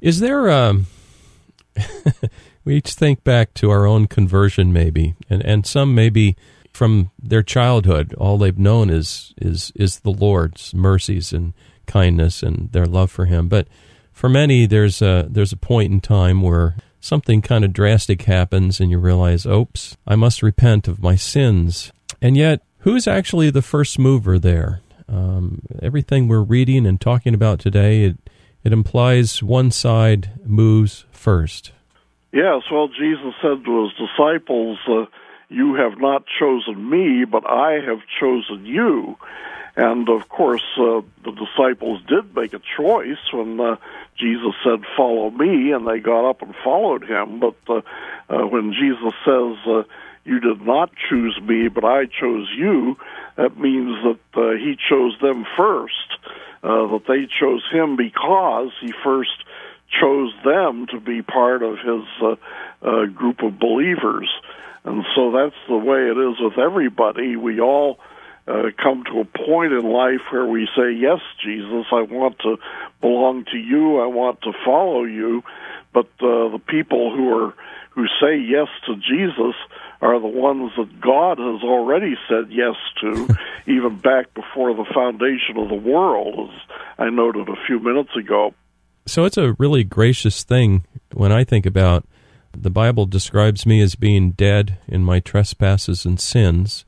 Is 0.00 0.20
there 0.20 0.50
um, 0.50 0.86
we 2.64 2.76
each 2.76 2.92
think 2.92 3.24
back 3.24 3.54
to 3.54 3.70
our 3.70 3.86
own 3.86 4.06
conversion, 4.06 4.72
maybe, 4.72 5.14
and 5.28 5.42
and 5.44 5.66
some 5.66 5.94
maybe 5.94 6.36
from 6.72 7.10
their 7.20 7.42
childhood, 7.42 8.14
all 8.14 8.38
they've 8.38 8.58
known 8.58 8.90
is 8.90 9.34
is 9.38 9.72
is 9.74 10.00
the 10.00 10.10
Lord's 10.10 10.74
mercies 10.74 11.32
and 11.32 11.52
kindness 11.86 12.42
and 12.42 12.70
their 12.72 12.86
love 12.86 13.10
for 13.10 13.26
Him, 13.26 13.48
but 13.48 13.68
for 14.20 14.28
many, 14.28 14.66
there's 14.66 15.00
a 15.00 15.26
there's 15.30 15.54
a 15.54 15.56
point 15.56 15.90
in 15.90 15.98
time 15.98 16.42
where 16.42 16.76
something 17.00 17.40
kind 17.40 17.64
of 17.64 17.72
drastic 17.72 18.20
happens, 18.24 18.78
and 18.78 18.90
you 18.90 18.98
realize, 18.98 19.46
"Oops, 19.46 19.96
I 20.06 20.14
must 20.14 20.42
repent 20.42 20.86
of 20.88 21.02
my 21.02 21.16
sins." 21.16 21.90
And 22.20 22.36
yet, 22.36 22.60
who's 22.80 23.08
actually 23.08 23.48
the 23.48 23.62
first 23.62 23.98
mover 23.98 24.38
there? 24.38 24.82
Um, 25.08 25.62
everything 25.80 26.28
we're 26.28 26.42
reading 26.42 26.84
and 26.86 27.00
talking 27.00 27.32
about 27.32 27.60
today, 27.60 28.04
it 28.04 28.18
it 28.62 28.74
implies 28.74 29.42
one 29.42 29.70
side 29.70 30.32
moves 30.44 31.06
first. 31.10 31.72
Yes, 32.30 32.64
well, 32.70 32.88
Jesus 32.88 33.32
said 33.40 33.64
to 33.64 33.84
his 33.84 33.92
disciples, 34.06 34.78
uh, 34.86 35.06
"You 35.48 35.76
have 35.76 35.98
not 35.98 36.24
chosen 36.38 36.90
me, 36.90 37.24
but 37.24 37.48
I 37.48 37.80
have 37.86 38.00
chosen 38.20 38.66
you." 38.66 39.16
And 39.80 40.10
of 40.10 40.28
course, 40.28 40.62
uh, 40.76 41.00
the 41.24 41.32
disciples 41.32 42.02
did 42.06 42.36
make 42.36 42.52
a 42.52 42.60
choice 42.76 43.32
when 43.32 43.58
uh, 43.58 43.76
Jesus 44.14 44.52
said, 44.62 44.84
Follow 44.94 45.30
me, 45.30 45.72
and 45.72 45.88
they 45.88 46.00
got 46.00 46.28
up 46.28 46.42
and 46.42 46.54
followed 46.62 47.02
him. 47.02 47.40
But 47.40 47.56
uh, 47.66 47.80
uh, 48.28 48.46
when 48.46 48.74
Jesus 48.74 49.14
says, 49.24 49.56
uh, 49.66 49.84
You 50.26 50.38
did 50.38 50.60
not 50.60 50.90
choose 51.08 51.40
me, 51.42 51.68
but 51.68 51.86
I 51.86 52.04
chose 52.04 52.46
you, 52.54 52.98
that 53.36 53.56
means 53.56 53.96
that 54.04 54.38
uh, 54.38 54.50
he 54.58 54.76
chose 54.76 55.16
them 55.22 55.46
first, 55.56 55.94
uh, 56.62 56.86
that 56.88 57.04
they 57.08 57.26
chose 57.40 57.64
him 57.72 57.96
because 57.96 58.72
he 58.82 58.92
first 59.02 59.44
chose 59.98 60.34
them 60.44 60.88
to 60.88 61.00
be 61.00 61.22
part 61.22 61.62
of 61.62 61.78
his 61.78 62.04
uh, 62.20 62.36
uh, 62.82 63.06
group 63.06 63.42
of 63.42 63.58
believers. 63.58 64.28
And 64.84 65.06
so 65.16 65.32
that's 65.32 65.56
the 65.68 65.78
way 65.78 66.10
it 66.10 66.18
is 66.18 66.38
with 66.38 66.58
everybody. 66.58 67.36
We 67.36 67.62
all 67.62 67.98
uh, 68.50 68.70
come 68.82 69.04
to 69.04 69.20
a 69.20 69.24
point 69.24 69.72
in 69.72 69.84
life 69.84 70.20
where 70.30 70.46
we 70.46 70.68
say, 70.76 70.92
Yes, 70.92 71.20
Jesus, 71.44 71.86
I 71.92 72.02
want 72.02 72.38
to 72.40 72.56
belong 73.00 73.44
to 73.52 73.56
you, 73.56 74.00
I 74.00 74.06
want 74.06 74.42
to 74.42 74.52
follow 74.64 75.04
you. 75.04 75.42
But 75.92 76.06
uh, 76.20 76.50
the 76.50 76.60
people 76.66 77.14
who 77.14 77.32
are 77.36 77.54
who 77.90 78.06
say 78.20 78.38
yes 78.38 78.68
to 78.86 78.94
Jesus 78.96 79.54
are 80.00 80.18
the 80.20 80.26
ones 80.26 80.72
that 80.76 81.00
God 81.00 81.38
has 81.38 81.62
already 81.62 82.14
said 82.28 82.50
yes 82.50 82.76
to, 83.00 83.36
even 83.66 83.98
back 83.98 84.32
before 84.34 84.74
the 84.74 84.86
foundation 84.94 85.56
of 85.56 85.68
the 85.68 85.74
world, 85.74 86.50
as 86.50 86.60
I 86.98 87.10
noted 87.10 87.48
a 87.48 87.66
few 87.66 87.80
minutes 87.80 88.16
ago. 88.16 88.54
So 89.06 89.24
it's 89.24 89.36
a 89.36 89.54
really 89.58 89.84
gracious 89.84 90.44
thing 90.44 90.84
when 91.12 91.32
I 91.32 91.44
think 91.44 91.66
about 91.66 92.06
the 92.56 92.70
Bible 92.70 93.06
describes 93.06 93.66
me 93.66 93.80
as 93.80 93.94
being 93.96 94.32
dead 94.32 94.78
in 94.86 95.04
my 95.04 95.20
trespasses 95.20 96.04
and 96.04 96.20
sins 96.20 96.84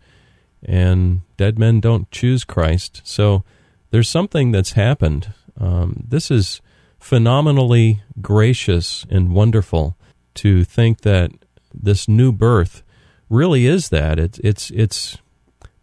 and 0.65 1.21
dead 1.37 1.59
men 1.59 1.81
don't 1.81 2.11
choose 2.11 2.45
Christ. 2.45 3.01
So 3.05 3.45
there's 3.91 4.09
something 4.09 4.53
that's 4.53 4.73
happened. 4.73 5.33
Um, 5.59 6.05
this 6.09 6.31
is 6.31 6.61
phenomenally 6.99 8.03
gracious 8.21 9.05
and 9.11 9.33
wonderful 9.33 9.97
to 10.35 10.65
think 10.65 11.01
that 11.03 11.31
this 11.75 12.09
new 12.09 12.33
birth 12.33 12.83
really 13.29 13.67
is 13.67 13.89
that. 13.89 14.19
It's 14.19 14.39
it's 14.41 14.71
it's 14.71 15.19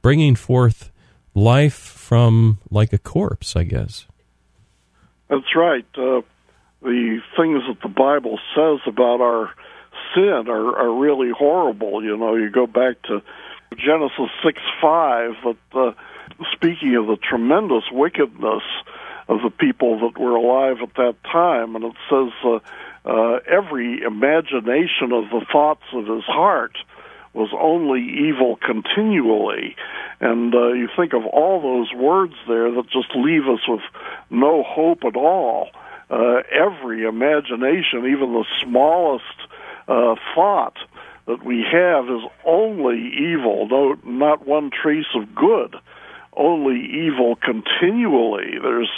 bringing 0.02 0.36
forth 0.36 0.92
life 1.34 1.74
from 1.74 2.60
like 2.70 2.94
a 2.94 2.98
corpse, 2.98 3.56
I 3.56 3.64
guess. 3.64 4.06
That's 5.30 5.56
right. 5.56 5.86
Uh, 5.96 6.22
the 6.82 7.20
things 7.38 7.62
that 7.68 7.78
the 7.84 7.90
Bible 7.90 8.40
says 8.56 8.80
about 8.88 9.22
our 9.22 9.54
sin 10.16 10.46
are, 10.48 10.78
are 10.78 10.94
really 10.94 11.32
horrible. 11.32 12.04
You 12.04 12.18
know, 12.18 12.36
you 12.36 12.50
go 12.50 12.66
back 12.66 13.02
to 13.04 13.22
Genesis 13.78 14.30
6 14.44 14.62
5, 14.82 15.32
that 15.44 15.58
uh, 15.74 15.92
speaking 16.54 16.96
of 16.96 17.08
the 17.08 17.18
tremendous 17.18 17.84
wickedness 17.92 18.64
of 19.28 19.42
the 19.44 19.52
people 19.52 20.00
that 20.00 20.20
were 20.20 20.36
alive 20.36 20.78
at 20.82 20.96
that 20.96 21.16
time, 21.24 21.76
and 21.76 21.86
it 21.86 21.94
says, 22.10 22.32
uh, 22.44 22.60
uh, 23.06 23.40
every 23.48 24.02
imagination 24.02 25.12
of 25.12 25.30
the 25.30 25.46
thoughts 25.52 25.84
of 25.94 26.08
his 26.08 26.26
heart 26.26 26.78
was 27.34 27.50
only 27.58 28.02
evil 28.28 28.58
continually. 28.58 29.76
And 30.20 30.54
uh, 30.54 30.74
you 30.74 30.90
think 30.98 31.14
of 31.14 31.26
all 31.26 31.62
those 31.62 31.94
words 31.94 32.34
there 32.48 32.72
that 32.72 32.90
just 32.90 33.16
leave 33.16 33.48
us 33.48 33.62
with 33.68 33.82
no 34.30 34.64
hope 34.64 35.04
at 35.06 35.16
all. 35.16 35.70
Uh, 36.10 36.42
every 36.52 37.06
imagination, 37.06 38.08
even 38.08 38.34
the 38.34 38.46
smallest 38.64 39.24
uh, 39.88 40.16
thought, 40.34 40.76
that 41.30 41.46
we 41.46 41.64
have 41.72 42.06
is 42.06 42.24
only 42.44 42.98
evil, 42.98 43.68
no, 43.70 43.96
not 44.04 44.48
one 44.48 44.72
trace 44.72 45.06
of 45.14 45.34
good, 45.36 45.76
only 46.36 46.80
evil 46.80 47.36
continually. 47.36 48.58
There's 48.62 48.92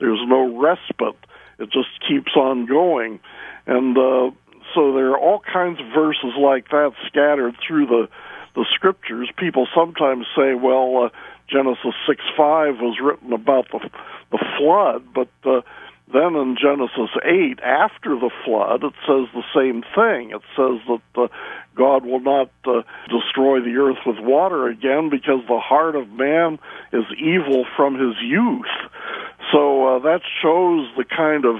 there's 0.00 0.20
no 0.26 0.60
respite. 0.60 1.16
It 1.58 1.70
just 1.70 1.88
keeps 2.06 2.32
on 2.36 2.66
going, 2.66 3.20
and 3.66 3.96
uh, 3.96 4.30
so 4.74 4.92
there 4.92 5.12
are 5.12 5.18
all 5.18 5.40
kinds 5.40 5.78
of 5.80 5.86
verses 5.94 6.34
like 6.36 6.70
that 6.70 6.92
scattered 7.06 7.54
through 7.64 7.86
the 7.86 8.08
the 8.56 8.66
scriptures, 8.74 9.30
people 9.36 9.68
sometimes 9.74 10.26
say, 10.34 10.54
well, 10.54 11.04
uh, 11.04 11.08
Genesis 11.48 11.94
6 12.08 12.20
5 12.36 12.80
was 12.80 12.98
written 13.00 13.32
about 13.32 13.70
the, 13.70 13.78
the 14.32 14.44
flood, 14.58 15.04
but 15.14 15.28
uh, 15.44 15.60
then 16.12 16.34
in 16.36 16.56
Genesis 16.60 17.10
8, 17.22 17.60
after 17.60 18.16
the 18.16 18.30
flood, 18.44 18.82
it 18.82 18.94
says 19.06 19.28
the 19.34 19.44
same 19.54 19.82
thing. 19.94 20.30
It 20.30 20.42
says 20.56 20.80
that 20.88 21.02
uh, 21.14 21.28
God 21.76 22.04
will 22.04 22.20
not 22.20 22.50
uh, 22.64 22.82
destroy 23.08 23.60
the 23.60 23.76
earth 23.76 23.98
with 24.06 24.16
water 24.18 24.66
again 24.66 25.10
because 25.10 25.40
the 25.46 25.60
heart 25.60 25.94
of 25.94 26.08
man 26.08 26.58
is 26.92 27.04
evil 27.18 27.64
from 27.76 27.94
his 27.94 28.16
youth. 28.22 28.64
So 29.52 29.96
uh, 29.96 29.98
that 30.00 30.22
shows 30.42 30.88
the 30.96 31.04
kind 31.04 31.44
of 31.44 31.56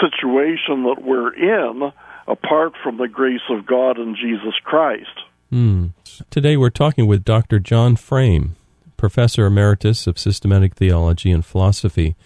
situation 0.00 0.84
that 0.84 1.02
we're 1.02 1.34
in 1.34 1.92
apart 2.26 2.72
from 2.82 2.98
the 2.98 3.08
grace 3.08 3.42
of 3.50 3.66
God 3.66 3.98
and 3.98 4.16
Jesus 4.16 4.54
Christ. 4.62 5.20
Mm. 5.52 5.92
Today 6.30 6.56
we're 6.56 6.70
talking 6.70 7.06
with 7.06 7.24
Dr. 7.24 7.58
John 7.58 7.96
Frame, 7.96 8.56
Professor 8.96 9.46
Emeritus 9.46 10.06
of 10.06 10.18
Systematic 10.18 10.74
Theology 10.74 11.30
and 11.30 11.44
Philosophy 11.44 12.16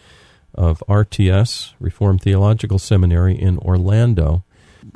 of 0.55 0.83
RTS, 0.89 1.75
Reformed 1.81 2.23
Theological 2.23 2.79
Seminary 2.79 3.35
in 3.41 3.59
Orlando. 3.59 4.45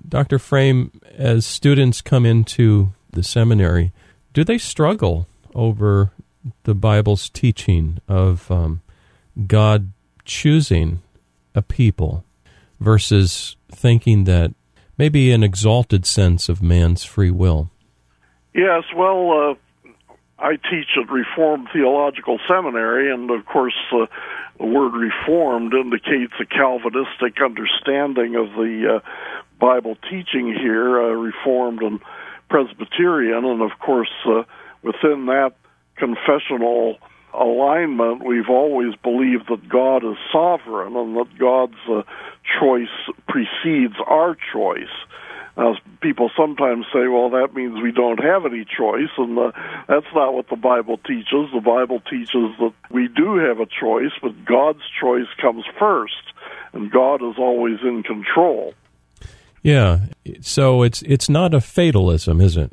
Dr. 0.09 0.39
Frame, 0.39 0.93
as 1.17 1.47
students 1.47 2.01
come 2.01 2.27
into 2.27 2.93
the 3.11 3.23
seminary, 3.23 3.93
do 4.33 4.45
they 4.45 4.59
struggle 4.59 5.27
over 5.55 6.13
the 6.65 6.75
Bible's 6.75 7.29
teaching 7.29 7.99
of 8.09 8.51
um, 8.51 8.83
God 9.47 9.93
choosing 10.25 11.03
a 11.55 11.63
people 11.63 12.25
versus 12.81 13.57
thinking 13.71 14.25
that 14.25 14.53
maybe 14.99 15.33
an 15.33 15.43
exalted 15.43 16.07
sense 16.07 16.49
of 16.49 16.63
man's 16.63 17.05
free 17.05 17.31
will? 17.31 17.71
Yes, 18.55 18.85
well, 18.95 19.31
uh, 19.31 19.93
I 20.39 20.57
teach 20.57 20.89
at 21.01 21.11
Reformed 21.11 21.69
Theological 21.73 22.39
Seminary, 22.49 23.13
and 23.13 23.31
of 23.31 23.47
course, 23.47 23.77
uh, 23.93 24.07
the 24.59 24.67
word 24.67 24.93
Reformed 24.93 25.73
indicates 25.73 26.35
a 26.41 26.45
Calvinistic 26.45 27.41
understanding 27.43 28.37
of 28.37 28.53
the 28.55 28.97
uh, 28.97 29.09
Bible 29.61 29.97
teaching 30.11 30.55
here, 30.55 31.01
uh, 31.01 31.15
Reformed 31.15 31.83
and 31.83 32.01
Presbyterian, 32.49 33.45
and 33.45 33.63
of 33.63 33.71
course, 33.79 34.11
uh, 34.27 34.43
within 34.83 35.27
that 35.27 35.53
confessional 35.97 36.99
alignment, 37.35 38.25
we've 38.25 38.51
always 38.51 38.95
believed 39.03 39.49
that 39.49 39.69
God 39.69 40.05
is 40.05 40.17
sovereign 40.31 40.97
and 40.97 41.17
that 41.17 41.39
God's 41.39 41.79
uh, 41.89 42.03
choice 42.61 42.93
precedes 43.29 43.95
our 44.07 44.37
choice. 44.53 44.93
Uh, 45.57 45.75
people 46.01 46.31
sometimes 46.37 46.87
say, 46.93 47.09
well, 47.09 47.29
that 47.31 47.55
means 47.55 47.81
we 47.83 47.93
don't 47.93 48.23
have 48.23 48.47
any 48.47 48.65
choice, 48.65 49.11
and 49.19 49.39
uh, 49.39 49.53
that's 49.87 50.07
not 50.15 50.33
what 50.33 50.49
the 50.49 50.57
Bible 50.57 50.97
teaches. 50.99 51.51
The 51.53 51.61
Bible 51.61 52.01
teaches 52.01 52.57
that 52.59 52.73
we 52.91 53.09
do 53.09 53.37
have 53.37 53.61
a 53.61 53.67
choice, 53.67 54.13
but 54.23 54.45
God's 54.47 54.83
choice 54.99 55.29
comes 55.41 55.65
first, 55.79 56.33
and 56.73 56.91
God 56.91 57.17
is 57.17 57.37
always 57.39 57.81
in 57.83 58.03
control. 58.03 58.73
Yeah, 59.63 60.01
so 60.41 60.83
it's 60.83 61.03
it's 61.03 61.29
not 61.29 61.55
a 61.55 61.61
fatalism, 61.61 62.41
is 62.41 62.57
it? 62.57 62.73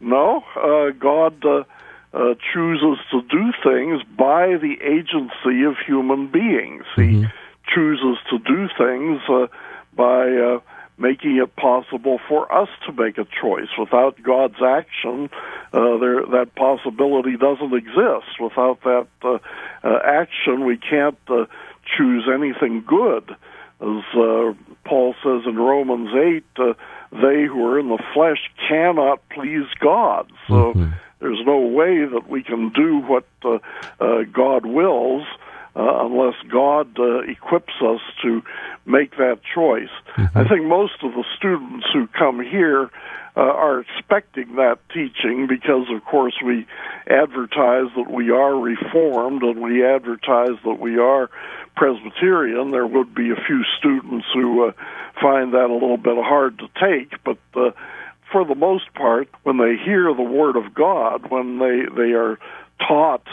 No, 0.00 0.44
uh, 0.56 0.90
God 0.98 1.44
uh, 1.44 1.64
uh, 2.12 2.34
chooses 2.52 2.98
to 3.10 3.22
do 3.22 3.52
things 3.62 4.02
by 4.16 4.56
the 4.56 4.76
agency 4.82 5.64
of 5.64 5.76
human 5.84 6.30
beings. 6.30 6.84
Mm-hmm. 6.96 7.22
He 7.22 7.26
chooses 7.74 8.18
to 8.30 8.38
do 8.38 8.68
things 8.78 9.20
uh, 9.28 9.48
by 9.96 10.28
uh, 10.30 10.60
making 10.98 11.36
it 11.38 11.56
possible 11.56 12.20
for 12.28 12.52
us 12.54 12.68
to 12.86 12.92
make 12.92 13.18
a 13.18 13.26
choice. 13.40 13.68
Without 13.78 14.22
God's 14.22 14.62
action, 14.64 15.28
uh, 15.72 15.98
there 15.98 16.24
that 16.26 16.54
possibility 16.54 17.36
doesn't 17.36 17.74
exist. 17.74 18.38
Without 18.40 18.80
that 18.84 19.08
uh, 19.22 19.38
uh, 19.82 19.98
action, 20.04 20.64
we 20.64 20.76
can't 20.76 21.18
uh, 21.28 21.46
choose 21.96 22.28
anything 22.32 22.84
good. 22.86 23.34
As 23.80 24.04
uh, 24.14 24.52
Paul 24.84 25.14
says 25.22 25.42
in 25.46 25.56
Romans 25.56 26.10
8, 26.14 26.44
uh, 26.56 26.74
they 27.12 27.44
who 27.44 27.66
are 27.66 27.78
in 27.78 27.88
the 27.88 28.02
flesh 28.12 28.38
cannot 28.68 29.20
please 29.30 29.66
God. 29.80 30.30
So 30.48 30.72
mm-hmm. 30.72 30.92
there's 31.20 31.40
no 31.44 31.58
way 31.58 32.04
that 32.04 32.28
we 32.28 32.42
can 32.42 32.70
do 32.70 32.98
what 32.98 33.26
uh, 33.44 33.58
uh, 34.00 34.22
God 34.32 34.66
wills 34.66 35.26
uh, 35.76 36.06
unless 36.06 36.34
God 36.48 36.98
uh, 36.98 37.20
equips 37.20 37.74
us 37.82 38.00
to 38.22 38.42
make 38.86 39.16
that 39.16 39.40
choice. 39.54 39.90
Mm-hmm. 40.16 40.38
I 40.38 40.48
think 40.48 40.64
most 40.66 41.02
of 41.02 41.12
the 41.12 41.24
students 41.36 41.86
who 41.92 42.06
come 42.08 42.40
here 42.40 42.90
uh, 43.36 43.40
are 43.40 43.80
expecting 43.80 44.56
that 44.56 44.78
teaching 44.92 45.46
because, 45.48 45.86
of 45.94 46.04
course, 46.04 46.34
we 46.44 46.66
advertise 47.08 47.90
that 47.96 48.10
we 48.10 48.30
are 48.30 48.54
Reformed 48.54 49.42
and 49.42 49.60
we 49.60 49.84
advertise 49.84 50.56
that 50.64 50.78
we 50.78 50.98
are 50.98 51.30
Presbyterian. 51.76 52.70
There 52.70 52.86
would 52.86 53.14
be 53.14 53.30
a 53.30 53.44
few 53.46 53.64
students 53.78 54.26
who 54.32 54.68
uh, 54.68 54.72
find 55.20 55.52
that 55.54 55.70
a 55.70 55.72
little 55.72 55.96
bit 55.96 56.16
hard 56.16 56.58
to 56.60 56.68
take, 56.80 57.22
but 57.24 57.38
uh, 57.56 57.72
for 58.30 58.44
the 58.44 58.54
most 58.54 58.92
part, 58.94 59.28
when 59.42 59.58
they 59.58 59.76
hear 59.76 60.14
the 60.14 60.22
Word 60.22 60.56
of 60.56 60.74
God, 60.74 61.30
when 61.30 61.58
they 61.58 61.82
they 61.94 62.12
are 62.12 62.38
taught 62.78 63.26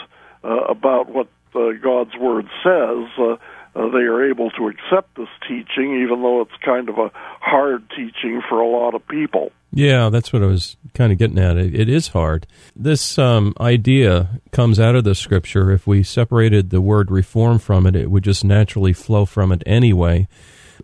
uh, 0.44 0.64
about 0.68 1.08
what 1.08 1.28
uh, 1.54 1.72
God's 1.82 2.16
Word 2.16 2.46
says, 2.62 3.08
uh, 3.18 3.36
uh, 3.74 3.88
they 3.90 4.04
are 4.04 4.28
able 4.28 4.50
to 4.50 4.68
accept 4.68 5.16
this 5.16 5.28
teaching, 5.48 6.02
even 6.02 6.22
though 6.22 6.42
it's 6.42 6.56
kind 6.64 6.88
of 6.88 6.98
a 6.98 7.10
hard 7.40 7.88
teaching 7.90 8.42
for 8.48 8.60
a 8.60 8.68
lot 8.68 8.94
of 8.94 9.06
people. 9.08 9.50
Yeah, 9.72 10.10
that's 10.10 10.32
what 10.32 10.42
I 10.42 10.46
was 10.46 10.76
kind 10.92 11.12
of 11.12 11.18
getting 11.18 11.38
at. 11.38 11.56
it, 11.56 11.74
it 11.74 11.88
is 11.88 12.08
hard. 12.08 12.46
This 12.76 13.18
um, 13.18 13.54
idea 13.58 14.40
comes 14.50 14.78
out 14.78 14.94
of 14.94 15.04
the 15.04 15.14
scripture. 15.14 15.70
If 15.70 15.86
we 15.86 16.02
separated 16.02 16.70
the 16.70 16.82
word 16.82 17.10
reform 17.10 17.58
from 17.58 17.86
it, 17.86 17.96
it 17.96 18.10
would 18.10 18.24
just 18.24 18.44
naturally 18.44 18.92
flow 18.92 19.24
from 19.24 19.50
it 19.50 19.62
anyway. 19.64 20.28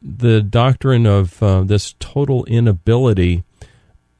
The 0.00 0.40
doctrine 0.40 1.06
of 1.06 1.42
uh, 1.42 1.62
this 1.64 1.94
total 1.98 2.44
inability 2.46 3.44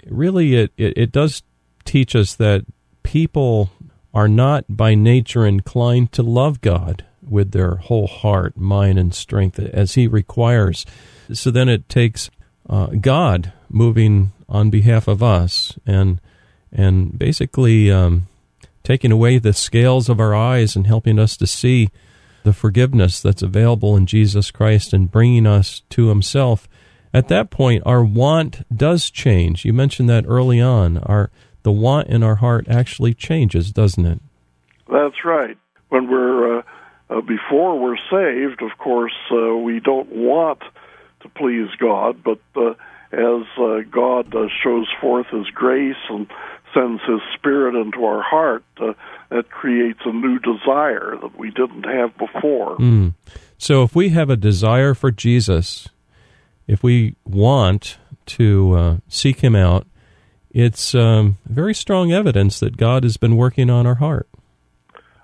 really 0.06 0.54
it, 0.54 0.72
it, 0.76 0.96
it 0.96 1.12
does 1.12 1.42
teach 1.84 2.14
us 2.14 2.34
that 2.36 2.64
people 3.02 3.70
are 4.12 4.28
not 4.28 4.64
by 4.68 4.94
nature 4.94 5.46
inclined 5.46 6.12
to 6.12 6.22
love 6.22 6.60
God 6.60 7.04
with 7.26 7.52
their 7.52 7.76
whole 7.76 8.06
heart, 8.06 8.56
mind, 8.56 8.98
and 8.98 9.14
strength 9.14 9.58
as 9.58 9.94
He 9.94 10.06
requires. 10.06 10.86
So 11.32 11.50
then 11.50 11.68
it 11.68 11.88
takes 11.88 12.30
uh, 12.68 12.86
God 12.86 13.52
moving 13.68 14.32
on 14.48 14.70
behalf 14.70 15.08
of 15.08 15.22
us 15.22 15.78
and 15.86 16.20
and 16.72 17.18
basically 17.18 17.90
um, 17.90 18.26
taking 18.82 19.12
away 19.12 19.38
the 19.38 19.52
scales 19.52 20.08
of 20.08 20.20
our 20.20 20.34
eyes 20.34 20.76
and 20.76 20.86
helping 20.86 21.18
us 21.18 21.36
to 21.36 21.46
see 21.46 21.88
the 22.44 22.52
forgiveness 22.52 23.20
that's 23.20 23.42
available 23.42 23.96
in 23.96 24.06
Jesus 24.06 24.50
Christ 24.50 24.92
and 24.92 25.10
bringing 25.10 25.46
us 25.46 25.82
to 25.90 26.08
Himself. 26.08 26.68
At 27.12 27.28
that 27.28 27.50
point, 27.50 27.82
our 27.86 28.04
want 28.04 28.64
does 28.74 29.10
change. 29.10 29.64
You 29.64 29.72
mentioned 29.72 30.08
that 30.10 30.24
early 30.26 30.60
on. 30.60 30.98
Our 30.98 31.30
the 31.62 31.72
want 31.72 32.08
in 32.08 32.22
our 32.22 32.36
heart 32.36 32.66
actually 32.68 33.14
changes, 33.14 33.72
doesn't 33.72 34.06
it? 34.06 34.20
That's 34.90 35.24
right. 35.24 35.56
When 35.88 36.10
we're 36.10 36.58
uh, 36.58 36.62
uh, 37.10 37.20
before 37.22 37.78
we're 37.78 37.96
saved, 38.10 38.62
of 38.62 38.76
course, 38.78 39.16
uh, 39.30 39.56
we 39.56 39.80
don't 39.80 40.10
want 40.10 40.60
to 41.20 41.28
please 41.30 41.68
God, 41.78 42.22
but 42.22 42.40
uh, 42.54 42.74
as 43.12 43.42
uh, 43.58 43.80
God 43.90 44.34
uh, 44.34 44.48
shows 44.62 44.86
forth 45.00 45.26
His 45.28 45.46
grace 45.54 45.96
and 46.08 46.26
sends 46.74 47.00
His 47.02 47.20
Spirit 47.34 47.74
into 47.74 48.04
our 48.04 48.22
heart, 48.22 48.64
uh, 48.80 48.92
that 49.30 49.50
creates 49.50 50.00
a 50.04 50.12
new 50.12 50.38
desire 50.38 51.16
that 51.20 51.38
we 51.38 51.50
didn't 51.50 51.84
have 51.84 52.16
before. 52.16 52.76
Mm. 52.76 53.14
So, 53.56 53.82
if 53.82 53.94
we 53.94 54.10
have 54.10 54.30
a 54.30 54.36
desire 54.36 54.94
for 54.94 55.10
Jesus, 55.10 55.88
if 56.66 56.82
we 56.82 57.16
want 57.24 57.98
to 58.26 58.72
uh, 58.74 58.96
seek 59.08 59.40
Him 59.40 59.56
out, 59.56 59.86
it's 60.50 60.94
um, 60.94 61.38
very 61.46 61.74
strong 61.74 62.12
evidence 62.12 62.60
that 62.60 62.76
God 62.76 63.02
has 63.04 63.16
been 63.16 63.36
working 63.36 63.70
on 63.70 63.86
our 63.86 63.96
heart. 63.96 64.28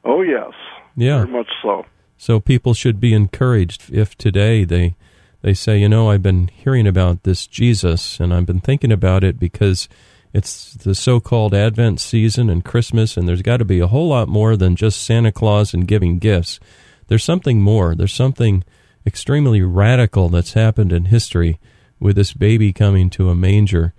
Oh, 0.05 0.23
yes. 0.23 0.53
Yeah. 0.97 1.25
Very 1.25 1.33
much 1.33 1.51
so. 1.63 1.87
So 2.17 2.41
people 2.41 2.75
should 2.75 3.01
be 3.01 3.13
encouraged 3.13 3.93
if 3.93 4.17
today 4.17 4.65
they 4.65 4.97
they 5.45 5.53
say, 5.53 5.77
you 5.77 5.91
know, 5.91 6.09
I've 6.09 6.23
been 6.23 6.49
hearing 6.49 6.87
about 6.87 7.25
this 7.25 7.47
Jesus 7.47 8.19
and 8.19 8.33
I've 8.33 8.47
been 8.47 8.61
thinking 8.61 8.91
about 8.91 9.23
it 9.23 9.39
because 9.39 9.91
it's 10.33 10.73
the 10.73 10.95
so-called 10.95 11.53
Advent 11.53 12.01
season 12.01 12.49
and 12.49 12.65
Christmas 12.65 13.19
and 13.19 13.29
there's 13.29 13.43
got 13.43 13.59
to 13.59 13.65
be 13.67 13.79
a 13.79 13.87
whole 13.87 14.09
lot 14.09 14.27
more 14.27 14.57
than 14.57 14.75
just 14.75 15.03
Santa 15.03 15.31
Claus 15.31 15.75
and 15.75 15.87
giving 15.87 16.19
gifts. 16.19 16.61
There's 17.09 17.23
something 17.23 17.61
more. 17.61 17.95
There's 17.95 18.15
something 18.15 18.65
extremely 19.07 19.61
radical 19.61 20.31
that's 20.31 20.55
happened 20.55 20.95
in 20.95 21.05
history 21.05 21.61
with 22.01 22.17
this 22.17 22.33
baby 22.33 22.73
coming 22.73 23.11
to 23.11 23.29
a 23.29 23.35
manger. 23.35 23.93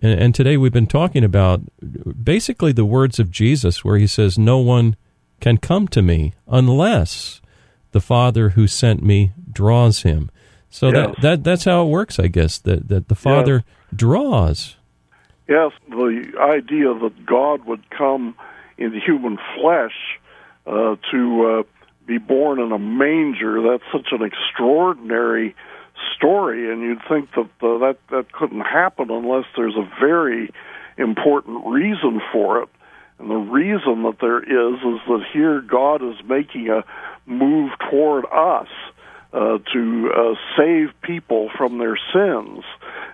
And, 0.00 0.20
and 0.20 0.32
today 0.32 0.56
we've 0.56 0.72
been 0.72 0.86
talking 0.86 1.24
about 1.24 1.62
basically 2.22 2.70
the 2.70 2.84
words 2.84 3.18
of 3.18 3.32
Jesus 3.32 3.84
where 3.84 3.98
he 3.98 4.06
says, 4.06 4.38
no 4.38 4.58
one 4.58 4.94
can 5.40 5.58
come 5.58 5.88
to 5.88 6.00
me 6.00 6.32
unless 6.46 7.40
the 7.90 8.00
Father 8.00 8.50
who 8.50 8.68
sent 8.68 9.02
me 9.02 9.32
draws 9.50 10.02
him. 10.02 10.30
So 10.72 10.90
that, 10.90 11.20
that 11.20 11.44
that's 11.44 11.64
how 11.64 11.82
it 11.82 11.90
works, 11.90 12.18
I 12.18 12.28
guess. 12.28 12.58
That 12.58 12.88
that 12.88 13.08
the 13.08 13.14
Father 13.14 13.62
draws. 13.94 14.76
Yes, 15.46 15.72
the 15.90 16.32
idea 16.40 16.94
that 16.94 17.26
God 17.26 17.66
would 17.66 17.90
come 17.90 18.34
in 18.78 18.98
human 18.98 19.38
flesh 19.54 19.92
uh, 20.66 20.96
to 21.10 21.46
uh, 21.46 21.62
be 22.06 22.16
born 22.16 22.58
in 22.58 22.72
a 22.72 22.78
manger, 22.78 23.60
that's 23.60 23.84
such 23.92 24.12
an 24.12 24.22
extraordinary 24.22 25.54
story, 26.16 26.72
and 26.72 26.80
you'd 26.80 27.02
think 27.06 27.28
that 27.32 27.50
uh, 27.60 27.78
that, 27.78 27.98
that 28.10 28.32
couldn't 28.32 28.62
happen 28.62 29.10
unless 29.10 29.44
there's 29.54 29.76
a 29.76 29.86
very 30.00 30.50
important 30.96 31.66
reason 31.66 32.22
for 32.32 32.62
it. 32.62 32.70
And 33.18 33.30
the 33.30 33.34
reason 33.34 34.04
that 34.04 34.20
there 34.22 34.40
is 34.42 34.78
is 34.78 35.00
that 35.06 35.24
here 35.34 35.60
God 35.60 36.02
is 36.02 36.16
making 36.26 36.70
a 36.70 36.82
move 37.26 37.72
toward 37.90 38.24
us 38.32 38.68
uh, 39.32 39.58
to 39.72 40.10
uh, 40.14 40.34
save 40.56 40.90
people 41.02 41.50
from 41.56 41.78
their 41.78 41.98
sins 42.12 42.64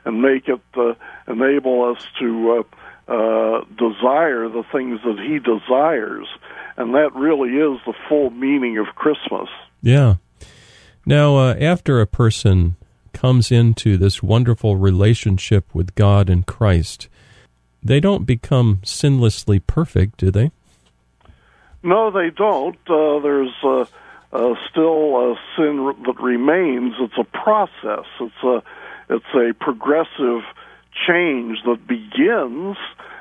and 0.04 0.22
make 0.22 0.48
it 0.48 0.60
uh, 0.76 0.94
enable 1.26 1.84
us 1.84 2.04
to 2.18 2.64
uh, 3.08 3.12
uh, 3.12 3.64
desire 3.76 4.48
the 4.48 4.64
things 4.72 5.00
that 5.04 5.18
He 5.18 5.38
desires, 5.38 6.26
and 6.76 6.94
that 6.94 7.14
really 7.14 7.50
is 7.50 7.80
the 7.86 7.94
full 8.08 8.30
meaning 8.30 8.78
of 8.78 8.86
Christmas. 8.94 9.48
Yeah. 9.82 10.16
Now, 11.06 11.36
uh, 11.36 11.54
after 11.60 12.00
a 12.00 12.06
person 12.06 12.76
comes 13.12 13.50
into 13.50 13.96
this 13.96 14.22
wonderful 14.22 14.76
relationship 14.76 15.74
with 15.74 15.94
God 15.94 16.28
and 16.28 16.46
Christ, 16.46 17.08
they 17.82 18.00
don't 18.00 18.24
become 18.24 18.80
sinlessly 18.82 19.60
perfect, 19.66 20.18
do 20.18 20.30
they? 20.30 20.50
No, 21.82 22.10
they 22.10 22.30
don't. 22.30 22.76
Uh, 22.88 23.20
there's 23.20 23.54
uh, 23.62 23.86
uh, 24.32 24.54
still 24.70 25.32
a 25.32 25.34
sin 25.56 25.94
that 26.06 26.20
remains. 26.20 26.94
It's 27.00 27.18
a 27.18 27.24
process. 27.24 28.06
It's 28.20 28.42
a 28.42 28.62
it's 29.10 29.34
a 29.34 29.54
progressive 29.58 30.42
change 31.06 31.58
that 31.64 31.86
begins, 31.86 32.76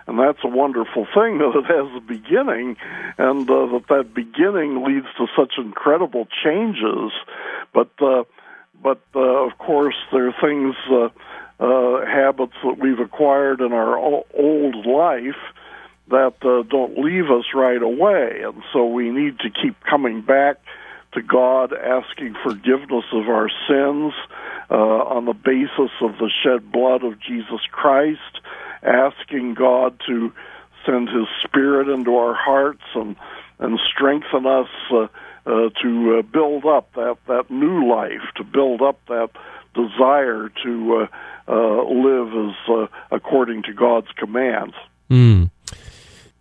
and 0.06 0.20
that's 0.20 0.44
a 0.44 0.50
wonderful 0.50 1.06
thing 1.14 1.38
that 1.40 1.54
it 1.56 1.66
has 1.66 1.96
a 1.96 2.02
beginning, 2.02 2.76
and 3.18 3.50
uh, 3.50 3.68
that 3.68 3.86
that 3.90 4.14
beginning 4.14 4.84
leads 4.84 5.08
to 5.18 5.28
such 5.38 5.54
incredible 5.58 6.28
changes. 6.44 7.12
But 7.74 7.92
uh, 8.02 8.24
but 8.82 9.02
uh, 9.16 9.20
of 9.20 9.58
course, 9.58 9.96
there 10.12 10.28
are 10.28 10.36
things, 10.42 10.76
uh, 10.92 11.10
uh, 11.60 12.06
habits 12.06 12.54
that 12.64 12.78
we've 12.80 13.00
acquired 13.00 13.62
in 13.62 13.74
our 13.74 13.98
old 13.98 14.86
life 14.86 15.42
that 16.10 16.36
uh, 16.44 16.64
don't 16.70 16.98
leave 16.98 17.32
us 17.32 17.46
right 17.54 17.82
away, 17.82 18.42
and 18.44 18.62
so 18.72 18.86
we 18.86 19.10
need 19.10 19.40
to 19.40 19.50
keep 19.50 19.76
coming 19.84 20.22
back 20.22 20.58
to 21.18 21.24
God, 21.24 21.74
asking 21.74 22.36
forgiveness 22.44 23.06
of 23.12 23.28
our 23.28 23.50
sins 23.68 24.14
uh, 24.70 24.76
on 24.76 25.26
the 25.26 25.34
basis 25.34 25.92
of 26.02 26.18
the 26.20 26.30
shed 26.44 26.72
blood 26.72 27.04
of 27.04 27.20
Jesus 27.20 27.62
Christ, 27.72 28.42
asking 28.84 29.56
God 29.56 30.00
to 30.08 30.32
send 30.86 31.10
His 31.10 31.28
Spirit 31.44 31.90
into 31.90 32.16
our 32.16 32.36
hearts 32.36 32.84
and 32.96 33.16
and 33.60 33.80
strengthen 33.92 34.46
us 34.46 34.68
uh, 34.92 35.08
uh, 35.48 35.70
to 35.82 36.20
uh, 36.20 36.22
build 36.22 36.66
up 36.66 36.94
that 36.94 37.18
that 37.28 37.50
new 37.50 37.90
life, 37.90 38.22
to 38.36 38.44
build 38.44 38.82
up 38.82 39.00
that 39.08 39.30
desire 39.74 40.52
to 40.64 41.08
uh, 41.48 41.52
uh, 41.52 41.84
live 41.90 42.50
as 42.50 42.56
uh, 42.70 42.88
according 43.12 43.64
to 43.64 43.74
God's 43.74 44.12
commands. 44.18 44.76
Mm. 45.10 45.50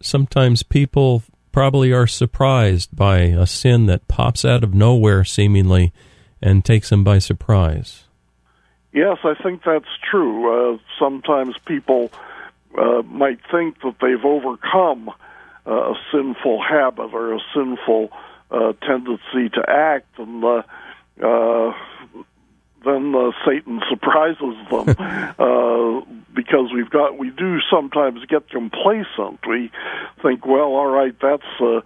Sometimes 0.02 0.62
people 0.62 1.22
probably 1.56 1.90
are 1.90 2.06
surprised 2.06 2.94
by 2.94 3.20
a 3.20 3.46
sin 3.46 3.86
that 3.86 4.06
pops 4.08 4.44
out 4.44 4.62
of 4.62 4.74
nowhere, 4.74 5.24
seemingly, 5.24 5.90
and 6.42 6.62
takes 6.62 6.90
them 6.90 7.02
by 7.02 7.18
surprise. 7.18 8.04
Yes, 8.92 9.16
I 9.24 9.32
think 9.42 9.62
that's 9.64 9.88
true. 10.10 10.74
Uh, 10.74 10.78
sometimes 10.98 11.56
people 11.64 12.12
uh, 12.76 13.00
might 13.06 13.38
think 13.50 13.80
that 13.80 13.94
they've 14.02 14.22
overcome 14.22 15.08
uh, 15.66 15.92
a 15.92 15.94
sinful 16.12 16.62
habit 16.62 17.14
or 17.14 17.32
a 17.32 17.40
sinful 17.54 18.10
uh, 18.50 18.74
tendency 18.82 19.48
to 19.54 19.64
act, 19.66 20.18
and 20.18 20.44
uh, 20.44 20.62
uh, 21.24 21.72
then 22.84 23.14
uh, 23.14 23.30
Satan 23.46 23.80
surprises 23.88 24.56
them 24.70 24.88
uh, 25.38 25.65
because 26.46 26.72
we've 26.72 26.90
got 26.90 27.18
we 27.18 27.30
do 27.30 27.58
sometimes 27.70 28.24
get 28.26 28.48
complacent. 28.50 29.40
We 29.48 29.70
think, 30.22 30.46
well, 30.46 30.74
all 30.74 30.86
right, 30.86 31.14
that's 31.20 31.42
uh, 31.60 31.80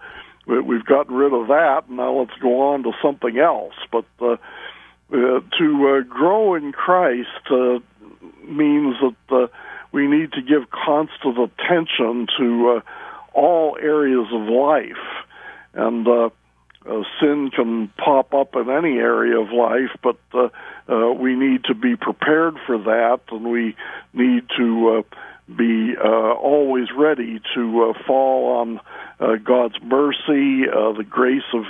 we've 0.45 0.85
gotten 0.85 1.15
rid 1.15 1.33
of 1.33 1.47
that, 1.47 1.89
now 1.89 2.19
let's 2.19 2.37
go 2.41 2.61
on 2.73 2.83
to 2.83 2.91
something 3.01 3.37
else. 3.37 3.73
But 3.91 4.05
uh, 4.21 4.37
uh, 5.13 5.41
to 5.57 5.99
uh, 5.99 6.01
grow 6.07 6.55
in 6.55 6.71
Christ 6.71 7.27
uh, 7.49 7.79
means 8.47 8.95
that 9.01 9.35
uh, 9.35 9.47
we 9.91 10.07
need 10.07 10.31
to 10.33 10.41
give 10.41 10.69
constant 10.71 11.37
attention 11.37 12.27
to 12.37 12.77
uh, 12.77 12.81
all 13.33 13.77
areas 13.81 14.27
of 14.33 14.41
life, 14.41 15.25
and 15.73 16.07
uh, 16.07 16.29
uh, 16.89 17.03
sin 17.19 17.51
can 17.55 17.89
pop 17.97 18.33
up 18.33 18.55
in 18.55 18.69
any 18.69 18.97
area 18.97 19.39
of 19.39 19.51
life, 19.51 19.91
but 20.01 20.17
uh, 20.33 20.49
uh, 20.91 21.13
we 21.13 21.35
need 21.35 21.63
to 21.65 21.75
be 21.75 21.95
prepared 21.95 22.55
for 22.65 22.77
that, 22.77 23.19
and 23.29 23.51
we 23.51 23.75
need 24.13 24.43
to 24.57 24.99
uh, 24.99 25.15
be 25.55 25.93
uh, 25.97 26.33
always 26.33 26.87
ready 26.97 27.39
to 27.55 27.83
uh, 27.83 28.03
fall 28.05 28.57
on 28.57 28.79
uh, 29.19 29.35
God's 29.43 29.75
mercy, 29.83 30.67
uh, 30.67 30.93
the 30.93 31.05
grace 31.07 31.41
of 31.53 31.63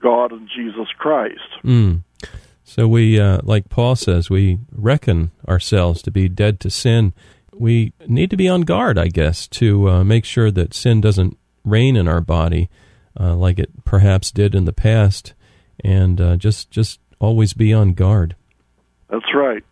God 0.00 0.32
and 0.32 0.48
Jesus 0.48 0.88
Christ. 0.98 1.40
Mm. 1.64 2.02
So 2.64 2.88
we, 2.88 3.20
uh, 3.20 3.40
like 3.42 3.68
Paul 3.68 3.96
says, 3.96 4.30
we 4.30 4.58
reckon 4.70 5.30
ourselves 5.48 6.02
to 6.02 6.10
be 6.10 6.28
dead 6.28 6.60
to 6.60 6.70
sin. 6.70 7.12
We 7.52 7.92
need 8.06 8.30
to 8.30 8.36
be 8.36 8.48
on 8.48 8.62
guard, 8.62 8.98
I 8.98 9.08
guess, 9.08 9.46
to 9.48 9.90
uh, 9.90 10.04
make 10.04 10.24
sure 10.24 10.50
that 10.50 10.72
sin 10.72 11.00
doesn't 11.00 11.36
reign 11.64 11.96
in 11.96 12.08
our 12.08 12.20
body 12.20 12.70
uh, 13.18 13.34
like 13.34 13.58
it 13.58 13.84
perhaps 13.84 14.30
did 14.30 14.54
in 14.54 14.64
the 14.64 14.72
past, 14.72 15.34
and 15.84 16.20
uh, 16.20 16.36
just 16.36 16.70
just 16.70 17.00
always 17.18 17.52
be 17.52 17.72
on 17.72 17.92
guard. 17.92 18.36
That's 19.08 19.34
right. 19.34 19.62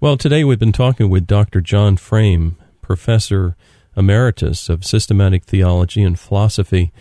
Well, 0.00 0.16
today 0.16 0.44
we've 0.44 0.58
been 0.58 0.72
talking 0.72 1.10
with 1.10 1.26
Dr. 1.26 1.60
John 1.60 1.96
Frame, 1.96 2.56
professor 2.80 3.56
emeritus 3.96 4.68
of 4.68 4.84
systematic 4.84 5.44
theology 5.44 6.02
and 6.02 6.18
philosophy. 6.18 6.92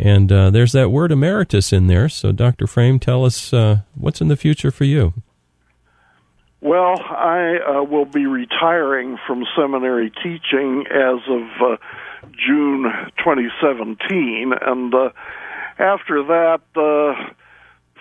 And 0.00 0.30
uh, 0.30 0.50
there's 0.50 0.72
that 0.72 0.90
word 0.90 1.10
emeritus 1.10 1.72
in 1.72 1.88
there. 1.88 2.08
So, 2.08 2.32
Dr. 2.32 2.66
Frame, 2.66 2.98
tell 2.98 3.24
us 3.24 3.52
uh, 3.52 3.80
what's 3.94 4.20
in 4.20 4.28
the 4.28 4.36
future 4.36 4.70
for 4.70 4.84
you. 4.84 5.14
Well, 6.60 7.00
I 7.00 7.58
uh, 7.58 7.82
will 7.84 8.04
be 8.04 8.26
retiring 8.26 9.16
from 9.26 9.44
seminary 9.56 10.10
teaching 10.10 10.86
as 10.90 11.20
of 11.28 11.72
uh, 11.72 11.76
June 12.32 12.84
2017, 13.18 14.52
and 14.60 14.94
uh, 14.94 15.10
after 15.78 16.22
that, 16.24 16.60
uh, 16.76 17.32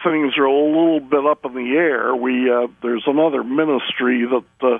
things 0.03 0.37
are 0.37 0.45
a 0.45 0.53
little 0.53 0.99
bit 0.99 1.25
up 1.25 1.45
in 1.45 1.53
the 1.53 1.75
air. 1.75 2.15
We 2.15 2.49
uh, 2.51 2.67
there's 2.81 3.03
another 3.07 3.43
ministry 3.43 4.25
that 4.25 4.45
uh, 4.61 4.79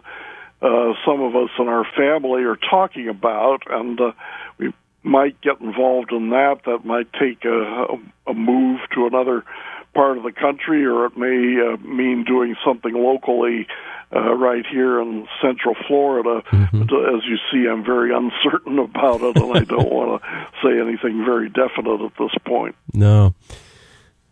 uh, 0.66 0.94
some 1.06 1.22
of 1.22 1.36
us 1.36 1.50
in 1.60 1.68
our 1.68 1.86
family 1.96 2.44
are 2.44 2.58
talking 2.58 3.10
about, 3.10 3.64
and 3.70 4.00
uh, 4.00 4.12
we 4.58 4.74
might 5.04 5.40
get 5.42 5.62
involved 5.62 6.12
in 6.12 6.30
that. 6.30 6.62
That 6.66 6.86
might 6.86 7.12
take 7.14 7.46
a, 7.46 7.50
a, 7.50 8.32
a 8.32 8.34
move 8.34 8.80
to 8.96 9.08
another 9.08 9.44
part 9.98 10.16
of 10.16 10.24
the 10.24 10.32
country, 10.32 10.86
or 10.86 11.08
it 11.08 11.18
may 11.18 11.58
uh, 11.60 11.78
mean 11.78 12.24
doing 12.24 12.56
something 12.64 12.94
locally 12.94 13.66
uh, 14.16 14.36
right 14.36 14.64
here 14.72 15.02
in 15.02 15.28
Central 15.42 15.76
Florida. 15.88 16.44
Mm-hmm. 16.52 16.84
But, 16.84 16.94
uh, 16.94 17.18
as 17.18 17.24
you 17.26 17.38
see, 17.52 17.68
I'm 17.68 17.84
very 17.84 18.14
uncertain 18.14 18.78
about 18.90 19.22
it, 19.22 19.36
and 19.38 19.58
I 19.58 19.64
don't 19.76 19.92
want 19.92 20.22
to 20.22 20.28
say 20.64 20.80
anything 20.80 21.26
very 21.26 21.50
definite 21.50 22.06
at 22.06 22.12
this 22.20 22.32
point. 22.46 22.76
No. 22.94 23.34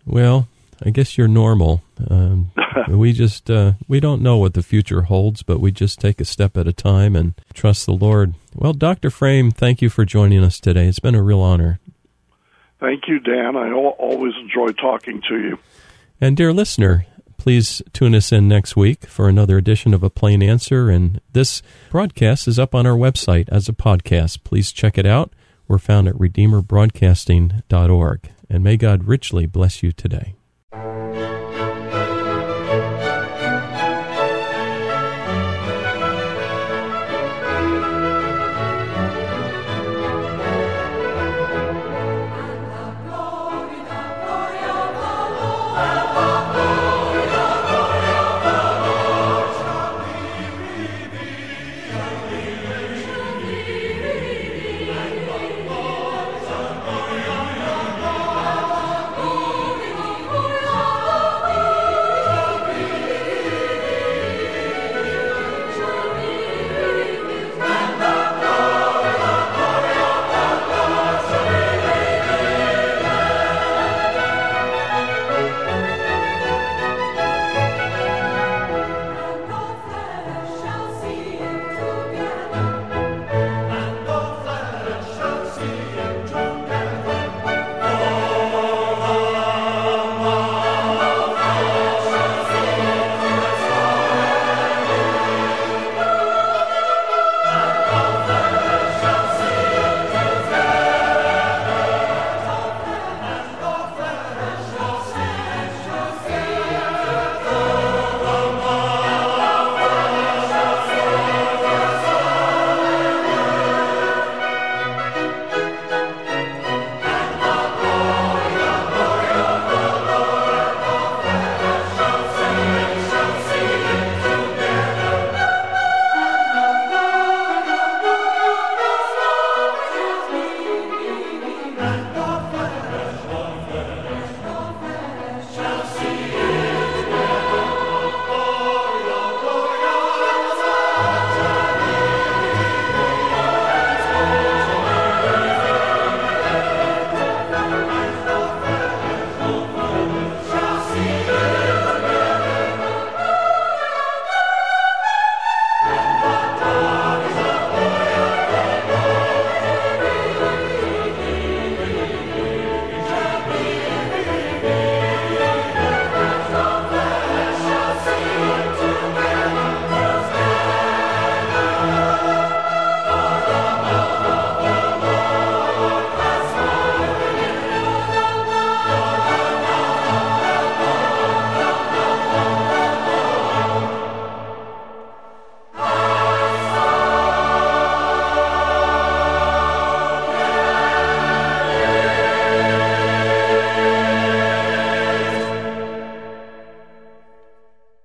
Well, 0.05 0.47
I 0.85 0.91
guess 0.91 1.17
you're 1.17 1.27
normal. 1.27 1.81
Um, 2.11 2.51
we 2.87 3.11
just 3.11 3.49
uh, 3.49 3.73
we 3.87 3.99
don't 3.99 4.21
know 4.21 4.37
what 4.37 4.53
the 4.53 4.61
future 4.61 5.03
holds, 5.03 5.41
but 5.41 5.59
we 5.59 5.71
just 5.71 5.99
take 5.99 6.21
a 6.21 6.25
step 6.25 6.57
at 6.57 6.67
a 6.67 6.73
time 6.73 7.15
and 7.15 7.33
trust 7.55 7.87
the 7.87 7.93
Lord. 7.93 8.35
Well, 8.53 8.73
Doctor 8.73 9.09
Frame, 9.09 9.49
thank 9.49 9.81
you 9.81 9.89
for 9.89 10.05
joining 10.05 10.43
us 10.43 10.59
today. 10.59 10.85
It's 10.85 10.99
been 10.99 11.15
a 11.15 11.23
real 11.23 11.41
honor. 11.41 11.79
Thank 12.79 13.07
you, 13.07 13.19
Dan. 13.19 13.55
I 13.55 13.71
always 13.71 14.33
enjoy 14.41 14.73
talking 14.73 15.21
to 15.29 15.39
you. 15.39 15.59
And 16.19 16.35
dear 16.35 16.53
listener, 16.53 17.05
Please 17.45 17.81
tune 17.93 18.15
us 18.15 18.31
in 18.31 18.47
next 18.47 18.75
week 18.75 19.05
for 19.05 19.29
another 19.29 19.59
edition 19.59 19.93
of 19.93 20.01
A 20.01 20.09
Plain 20.09 20.41
Answer. 20.41 20.89
And 20.89 21.21
this 21.33 21.61
broadcast 21.91 22.47
is 22.47 22.57
up 22.57 22.73
on 22.73 22.87
our 22.87 22.97
website 22.97 23.47
as 23.49 23.69
a 23.69 23.73
podcast. 23.73 24.43
Please 24.43 24.71
check 24.71 24.97
it 24.97 25.05
out. 25.05 25.31
We're 25.67 25.77
found 25.77 26.07
at 26.07 26.15
RedeemerBroadcasting.org. 26.15 28.31
And 28.49 28.63
may 28.63 28.77
God 28.77 29.03
richly 29.03 29.45
bless 29.45 29.83
you 29.83 29.91
today. 29.91 30.33